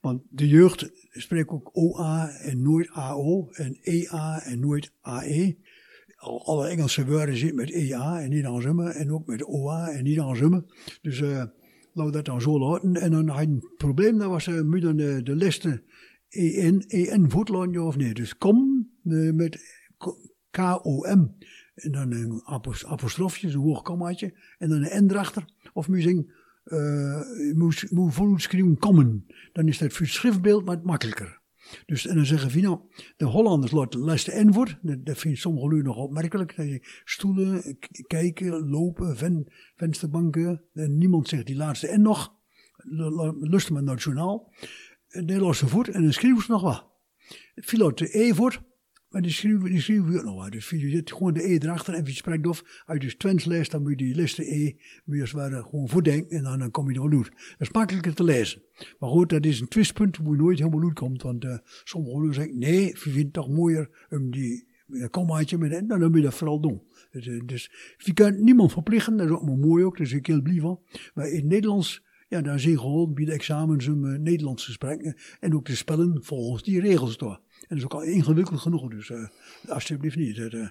[0.00, 5.56] Want de jeugd spreekt ook OA en nooit AO en EA en nooit AE.
[6.16, 10.20] Alle Engelse woorden zitten met EA en niet aanzummen en ook met OA en niet
[10.20, 10.66] aanzummen.
[11.00, 11.44] Dus uh,
[11.92, 12.94] laten dat dan zo laten.
[12.94, 15.82] En dan had je een probleem, dat was uh, dan de, de liste
[16.28, 18.14] EN, EN voetlandje of nee.
[18.14, 19.58] Dus kom uh, met
[20.50, 21.28] K-O-M.
[21.74, 22.42] En dan een
[22.86, 24.38] apostrofje, zo'n hoog kommaatje.
[24.58, 25.44] En dan een N erachter.
[25.72, 25.88] Of
[26.64, 27.20] uh,
[27.54, 29.26] moet, moet volgens schrijven komen.
[29.52, 31.40] Dan is dat voor het schriftbeeld makkelijker.
[31.86, 32.80] Dus, en dan zeggen we, nou,
[33.16, 34.78] de Hollanders laten de N voor.
[34.82, 36.56] Dat, dat vind sommige lui nog opmerkelijk.
[36.56, 40.64] Dat je stoelen, kijken, lopen, ven, vensterbanken.
[40.72, 42.34] En niemand zegt die laatste N nog.
[43.40, 44.52] Lusten maar nationaal.
[45.08, 46.90] Nederlandse voet en dan schrijven ze nog wat.
[47.54, 48.62] Viel uit de E voor
[49.12, 50.52] Maar die schrijven, die schrijven we ook nog wat.
[50.52, 52.46] Dus je zit gewoon de E erachter en je spreekt.
[52.46, 55.62] Als je dus Twents leest, dan moet je die liste E moet je als ware
[55.62, 57.30] gewoon voordenken en dan, dan kom je er wel uit.
[57.30, 58.62] Dat is makkelijker te lezen.
[58.98, 61.22] Maar goed, dat is een twistpunt waar je nooit helemaal uit komt.
[61.22, 65.58] Want uh, sommige mensen zeggen, nee, je vindt het toch mooier om die uh, kommaatje
[65.58, 66.82] met en dan moet je dat vooral doen.
[67.10, 70.16] Dus, uh, dus je kan niemand verplichten, dat is ook maar mooi ook, daar ben
[70.16, 70.80] ik heel blij van.
[71.14, 72.02] Maar in het Nederlands
[72.32, 75.76] ja, daar zijn gewoon bij de examens om uh, Nederlands te spreken en ook te
[75.76, 77.40] spellen volgens die regels door.
[77.72, 79.28] En dat is ook al ingewikkeld genoeg, dus uh,
[79.68, 80.36] alsjeblieft niet.
[80.36, 80.68] Uh,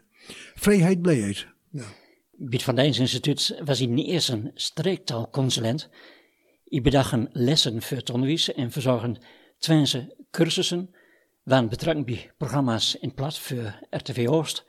[0.56, 1.48] vrijheid, blijheid.
[1.70, 1.84] Ja.
[2.50, 5.90] Van Dijns Instituut was in eerst een streektaalconsulent.
[6.66, 9.18] Ik bedacht een lessen voor het onderwijs en verzorgen
[9.58, 10.96] Twentse cursussen,
[11.44, 14.66] waren betrokken bij programma's in plat voor RTV Oost,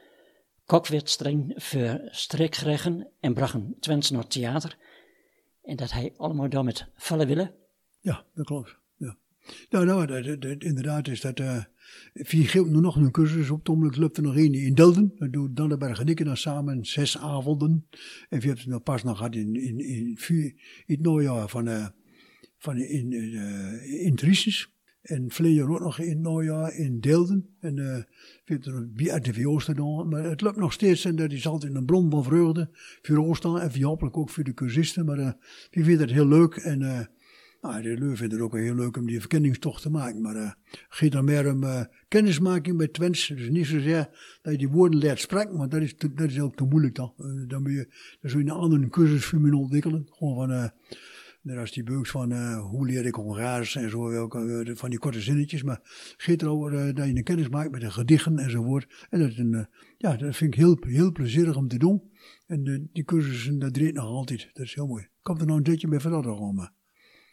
[0.64, 4.76] kokwedstring voor streekgerechten en brachten Twents naar theater.
[5.62, 7.54] En dat hij allemaal daar met vallen willen?
[8.00, 8.76] Ja, dat klopt.
[8.96, 9.16] Ja.
[9.70, 11.40] Nou, nou dat, dat, inderdaad is dat.
[11.40, 11.64] Uh,
[12.14, 13.64] Vier nu nog een cursus op.
[13.64, 15.12] Tomelijk loopt er nog één in Delden.
[15.18, 17.86] Dat doet Danneberg en ik dan samen zes avonden.
[18.28, 21.68] En we hebben het nou pas nog gehad in, in, in, in, het najaar van,
[21.68, 21.86] uh,
[22.58, 24.14] van in, uh, in.
[25.02, 27.56] En jaar ook nog in het najaar in Delden.
[27.60, 28.04] En uh, we
[28.44, 30.08] hebben er bij RTV gedaan.
[30.08, 32.68] Maar het lukt nog steeds en dat is altijd een bron van vreugde.
[33.02, 35.04] Voor Oostan en hopelijk ook voor de cursisten.
[35.04, 35.30] Maar uh,
[35.70, 36.56] we vinden het heel leuk.
[36.56, 37.10] En
[37.62, 40.20] nou, de Leu vindt het ook wel heel leuk om die verkenningstocht te maken.
[40.20, 43.26] Maar uh, het gaat dan meer om uh, kennismaking met Twents.
[43.26, 44.08] Dus niet zozeer
[44.42, 46.94] dat je die woorden leert spreken, want dat is, te, dat is ook te moeilijk
[46.94, 47.12] dan.
[47.18, 47.88] Uh, dan, moet je,
[48.20, 50.06] dan zul je een andere cursus voor me ontwikkelen.
[50.10, 50.70] Gewoon van,
[51.42, 55.20] net als die bugs van hoe leer ik Hongaars en zo, welke, van die korte
[55.20, 55.62] zinnetjes.
[55.62, 55.80] Maar
[56.16, 59.06] gaat erover dat je een kennis maakt met de gedichten enzovoort.
[59.10, 59.64] En dat, een, uh,
[59.98, 62.02] ja, dat vind ik heel, heel plezierig om te doen.
[62.46, 64.50] En die cursussen, dat dreigt nog altijd.
[64.52, 65.06] Dat is heel mooi.
[65.22, 66.70] Komt er nog een ditje mee verder gewoon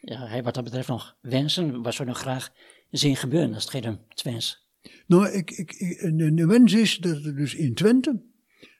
[0.00, 2.52] ja, wat dat betreft nog wensen, wat zou nog graag
[2.90, 4.68] zien gebeuren als het geen Twents?
[5.06, 8.22] Nou, ik, ik, een, wens is dat er dus in Twente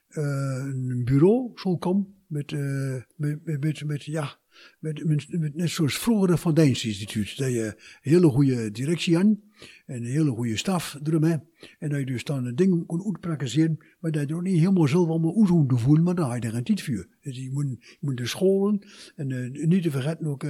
[0.09, 0.25] uh,
[0.65, 4.39] een bureau zal komen met, uh, met, met, met, met, ja,
[4.79, 7.37] met, met, net zoals vroeger van Deens Instituut.
[7.39, 9.41] Dat je een hele goede directie aan
[9.87, 11.43] en een hele goede staf eromheen.
[11.79, 14.89] En dat je dus dan een ding kon uitpraktiseren, maar dat je er niet helemaal
[14.89, 17.07] zelf allemaal uit te voelen, maar daar heb je er een tijd voor.
[17.21, 18.81] Dus je moet, je moet de scholen
[19.17, 20.45] en uh, niet te vergeten ook...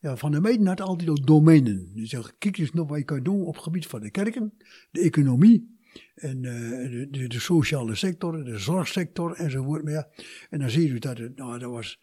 [0.00, 1.90] Ja, Van der Meiden had altijd ook domeinen.
[1.94, 4.52] Die zegt, kijk eens nog wat je kan doen op het gebied van de kerken,
[4.90, 5.80] de economie,
[6.14, 10.06] en uh, de, de, de, sociale sector, de zorgsector enzovoort meer.
[10.50, 12.00] En dan zie je dat het, nou, dat was,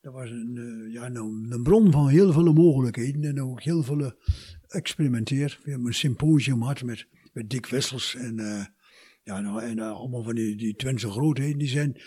[0.00, 3.82] dat was een, uh, ja, nou, een bron van heel veel mogelijkheden en ook heel
[3.82, 4.12] veel
[4.68, 5.58] experimenteer.
[5.62, 8.36] We hebben een symposium gehad met, met Dick Wessels en,
[9.22, 11.58] ja, nou, en allemaal van die, die Twentse grootheden.
[11.58, 12.00] Die zijn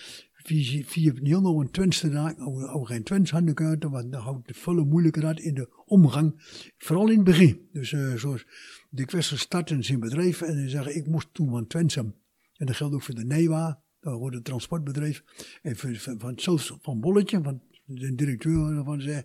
[0.43, 4.47] wie, wie heel een Twents te raken, ook geen Twents handen kunnen, want dan houdt
[4.47, 6.33] de volle moeilijkheid in de omgang,
[6.77, 7.67] vooral in het begin.
[7.71, 8.45] Dus uh, zoals
[8.89, 11.95] de kwestie starten zijn bedrijf en die zeggen, ik moest toen van Twents.
[11.95, 12.15] En
[12.57, 15.23] dat geldt ook voor de NEWA, dat wordt het transportbedrijf,
[15.61, 19.23] en van, van, zelfs van Bolletje, van de directeur daarvan zei,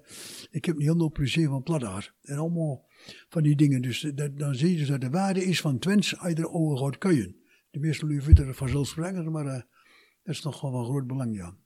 [0.50, 2.14] ik heb niet heel plezier van Pladaar.
[2.22, 2.86] En allemaal
[3.28, 3.82] van die dingen.
[3.82, 6.78] Dus dat, dan zie je dus dat de waarde is van Twents uit de ogen
[6.84, 7.36] gaat kuien.
[7.70, 9.46] De meeste lui vinden vanzelfsprekend, maar...
[9.46, 9.60] Uh,
[10.28, 11.56] dat is toch wel van groot belang, ja.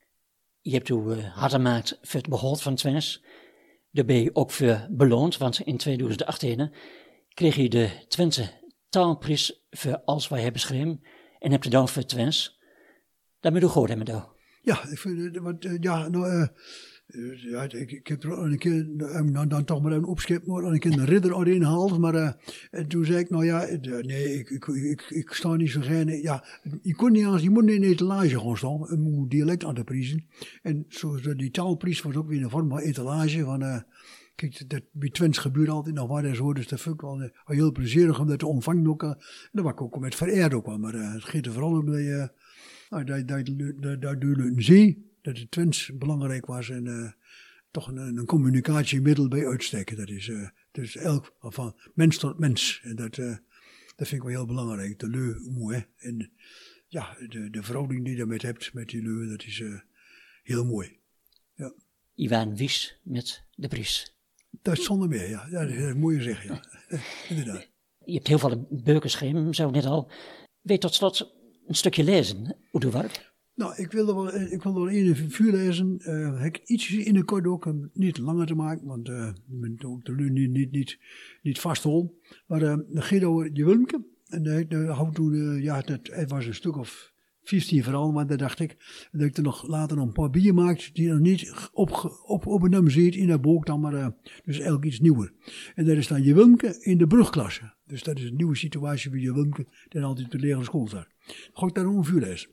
[0.60, 3.24] Je hebt u uh, hard gemaakt voor het behoud van Twents.
[3.90, 6.72] Daar ben je ook voor beloond, want in 2018
[7.34, 8.50] kreeg je de Twentse
[8.88, 11.00] taalprijs voor Als Wij Hebben Schreeuwen
[11.38, 12.60] en hebt het dan voor Twents.
[13.40, 14.28] Dat moet je goed hebben, dan.
[14.62, 16.48] Ja, ik vind, want, ja, nou, uh,
[17.36, 18.86] ja, ik, ik heb er een keer,
[19.32, 21.98] dan, dan toch maar een opschep, maar een keer een ridder gehaald.
[21.98, 22.36] Maar
[22.70, 23.66] en toen zei ik, nou ja,
[24.00, 26.08] nee, ik, ik, ik, ik sta niet zo geen.
[26.22, 26.44] Ja,
[26.82, 29.84] je, kon niet je moet in de etalage gaan staan, een moet dialect aan de
[29.84, 30.26] prijzen.
[30.62, 33.44] En zoals die taalprijs was ook weer een vorm van etalage.
[33.44, 33.80] Van, uh,
[34.34, 37.72] kijk, dat bij Twents gebeurt altijd nog wat en zo, dus dat vind ik heel
[37.72, 39.02] plezierig om dat te ontvangen ook.
[39.02, 39.18] En
[39.52, 42.30] dat was ik ook met vereerd ook maar het gaat er vooral om dat je,
[42.90, 43.28] uh, dat,
[44.00, 44.20] dat
[45.22, 47.10] de Twents belangrijk was en uh,
[47.70, 49.96] toch een, een, communicatiemiddel bij uitsteken.
[49.96, 52.80] Dat is uh, dus elk van mens tot mens.
[52.82, 53.36] En dat, uh,
[53.96, 54.98] dat vind ik wel heel belangrijk.
[54.98, 55.86] De leu mooi.
[55.96, 56.32] En
[56.88, 59.62] ja, de, de verhouding die je daarmee hebt met die leu, dat is
[60.42, 60.98] heel mooi.
[61.54, 61.72] Ja.
[62.14, 64.16] Ivan Wies met de Pries.
[64.62, 65.46] Dat is zonder meer, ja.
[65.50, 66.64] ja dat is mooi zeggen, ja.
[67.28, 67.70] Inderdaad.
[68.04, 70.10] Je hebt heel veel beukenschema, zo net al.
[70.60, 71.34] Weet tot slot
[71.66, 73.31] een stukje lezen, hoe doe werk?
[73.54, 75.96] Nou, ik wilde wel, eh, ik wilde wel een vuur lezen.
[75.98, 79.76] Uh, ik iets in de kort ook, niet langer te maken, want uh, ik ben
[79.76, 80.98] de niet, niet, niet,
[81.42, 82.20] niet vasthol.
[82.46, 84.04] Maar uh, over je Wilmke.
[84.26, 88.60] En uh, houdt toen, ja, het was een stuk of 15 vooral, want dat dacht
[88.60, 88.76] ik.
[89.12, 92.62] Dat ik er nog later nog een paar bier die nog niet op, op, op
[92.62, 95.32] een nummer zit in dat boek dan, maar dus elk iets nieuwer.
[95.74, 97.74] En dat is dan je Wilmke in de brugklasse.
[97.86, 101.08] Dus dat is een nieuwe situatie voor je Wilmke, die altijd de lagere school staat.
[101.52, 102.48] Ga ik daar een vuur les.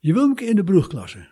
[0.00, 1.28] Je Wilmke in de brugklasse.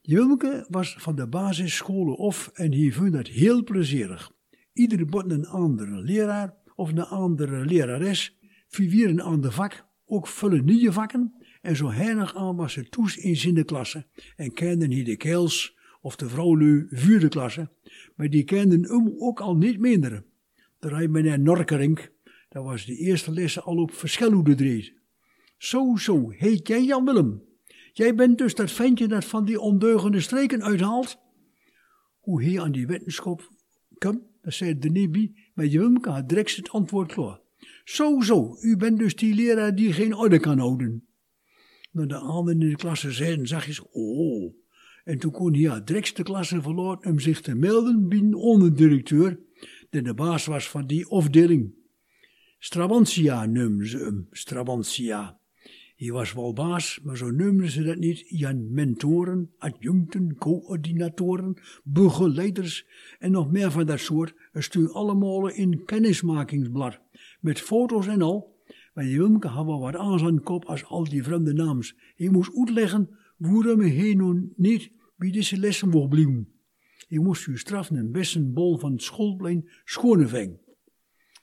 [0.00, 4.32] Je Wilmke was van de basisscholen of en hij vond dat heel plezierig.
[4.72, 8.38] Iedere bot een andere leraar of een andere lerares,
[8.68, 13.16] vier een ander vak, ook vullen nieuwe vakken en zo heinig aan was ze toes
[13.16, 17.70] in zijn klasse en kenden hij de keels of de vrouwlu vierde klasse,
[18.16, 20.24] maar die kenden hem ook al niet minder.
[20.78, 22.12] Daar had meneer Norkerink,
[22.48, 24.94] dat was de eerste les al op verschillende dreed.
[25.58, 27.42] Zo, zo, heet jij Jan Willem?
[27.92, 31.18] Jij bent dus dat ventje dat van die ondeugende streken uithaalt?
[32.18, 33.50] Hoe hij aan die wetenschap
[33.98, 37.40] kwam, dat zei de Nibi, maar Wilmke had direct het antwoord klaar.
[37.84, 41.06] Zo, zo, u bent dus die leraar die geen orde kan houden.
[41.90, 44.54] Nou, de anderen in de klasse zeiden zachtjes, oh.
[45.04, 49.40] En toen kon hij direct de klasse verlaten om zich te melden bij een onderdirecteur,
[49.90, 51.74] die de baas was van die afdeling.
[52.58, 55.40] Strabantia noemden ze hem, Strabantia.
[56.02, 58.24] Hij was wel baas, maar zo noemden ze dat niet.
[58.28, 62.86] Jan mentoren, adjuncten, coördinatoren, begeleiders
[63.18, 64.34] en nog meer van dat soort.
[64.52, 67.00] Er stuur allemaal in kennismakingsblad.
[67.40, 68.62] Met foto's en al.
[68.94, 71.96] Maar Wilmke had wel wat aan zijn kop als al die vreemde naams.
[72.16, 76.48] Hij moest uitleggen waarom hij nu niet bij deze lessen wil blijven.
[77.08, 80.58] Hij moest u straffen een beste bol van het schoolplein Schoneveng.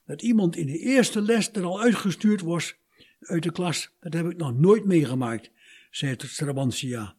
[0.06, 2.79] Dat iemand in de eerste les er al uitgestuurd was
[3.20, 5.52] uit de klas, dat heb ik nog nooit meegemaakt,
[5.92, 7.16] zei Trabantia.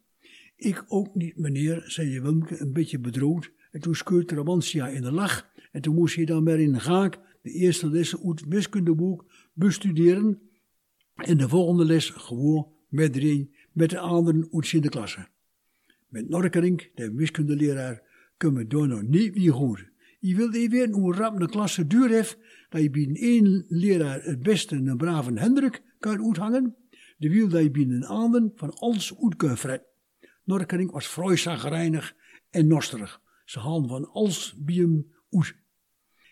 [0.56, 3.50] Ik ook niet, meneer, zei Wilmke een beetje bedrood.
[3.70, 5.50] En toen scheurde Trabantia in de lach.
[5.72, 9.24] En toen moest hij dan maar in de gaak de eerste les uit het wiskundeboek
[9.52, 10.40] bestuderen.
[11.14, 15.28] En de volgende les gewoon met erin, met de anderen uit in de klasse.
[16.08, 18.02] Met Norkerink, de wiskundeleraar,
[18.36, 19.88] kunnen we door nog niet wie goed.
[20.18, 22.38] Je wilde weten hoe rap een klasse duur heeft,
[22.68, 26.76] dat je bij één leraar het beste een brave Hendrik kan uithangen,
[27.18, 27.48] de wiel
[27.90, 29.82] een ander van alles uit kan fret.
[30.44, 31.36] Norkerink was vrij
[32.50, 33.20] en nosterig.
[33.44, 35.54] Ze haalden van alles bij hem uit.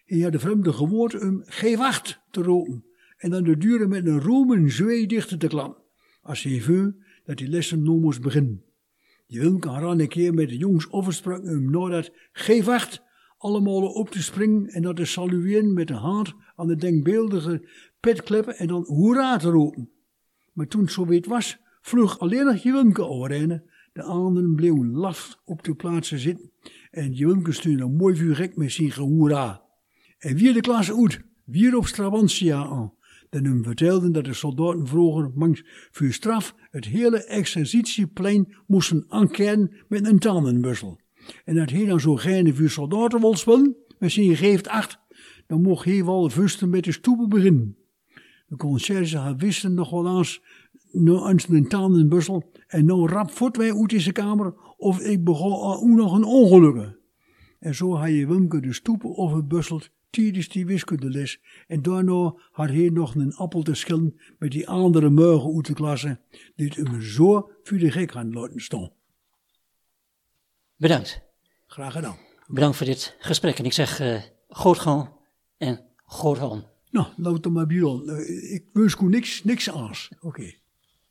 [0.06, 2.84] En had de vreemde gewoord om geef acht te roken
[3.16, 5.82] en dan de deuren met een roemen zwee dichter te klappen.
[6.20, 6.94] Als hij vu
[7.24, 8.64] dat die lessen nog moest beginnen.
[9.26, 13.02] Je Wilmke had een keer met de jongens oversprak om nou dat geef acht
[13.38, 17.68] allemaal op te springen en dat te salueren met de hand aan de denkbeeldige
[18.00, 19.90] petkleppen en dan hoera te roepen.
[20.52, 23.62] Maar toen het zo was, vlug alleen nog Wilmke overheen.
[23.92, 26.52] De anderen bleven laf op de plaatsen zitten
[26.90, 29.62] en Wilmke stuurde een mooi vuur gek met zijn hoera.
[30.18, 32.92] En wie de klas uit, weer op Strabantia aan.
[33.30, 39.76] Dan hem vertelden dat de soldaten vroeger mangs voor straf het hele exercitieplein moesten aankennen
[39.88, 41.00] met een tandenbussel.
[41.44, 43.76] En dat hij dan zo gerne voor soldaten wil spelen,
[44.36, 44.98] geeft acht,
[45.46, 47.76] dan mocht hij wel vusten met de stoepen beginnen.
[48.48, 50.42] De conciërge wisten nog wel eens,
[50.90, 55.52] nou eens een tandenbussel, en nou rap voort wij uit deze kamer, of ik begon
[55.52, 56.98] ook nog een ongeluk.
[57.58, 61.40] En zo had je Wimke de stoepen overbusseld tijdens die wiskundeles.
[61.66, 65.74] En daarna had hij nog een appel te schillen met die andere morgen uit de
[65.74, 66.20] klasse,
[66.56, 68.90] die hem zo voor de gek aan laten staan.
[70.76, 71.20] Bedankt.
[71.66, 72.16] Graag gedaan.
[72.46, 73.58] Bedankt voor dit gesprek.
[73.58, 75.12] En ik zeg uh, goed gaan
[75.56, 76.64] en goed gaan.
[76.90, 80.08] Nou, laat het maar bij uh, Ik wens niks, niks aans.
[80.14, 80.26] Oké.
[80.26, 80.60] Okay.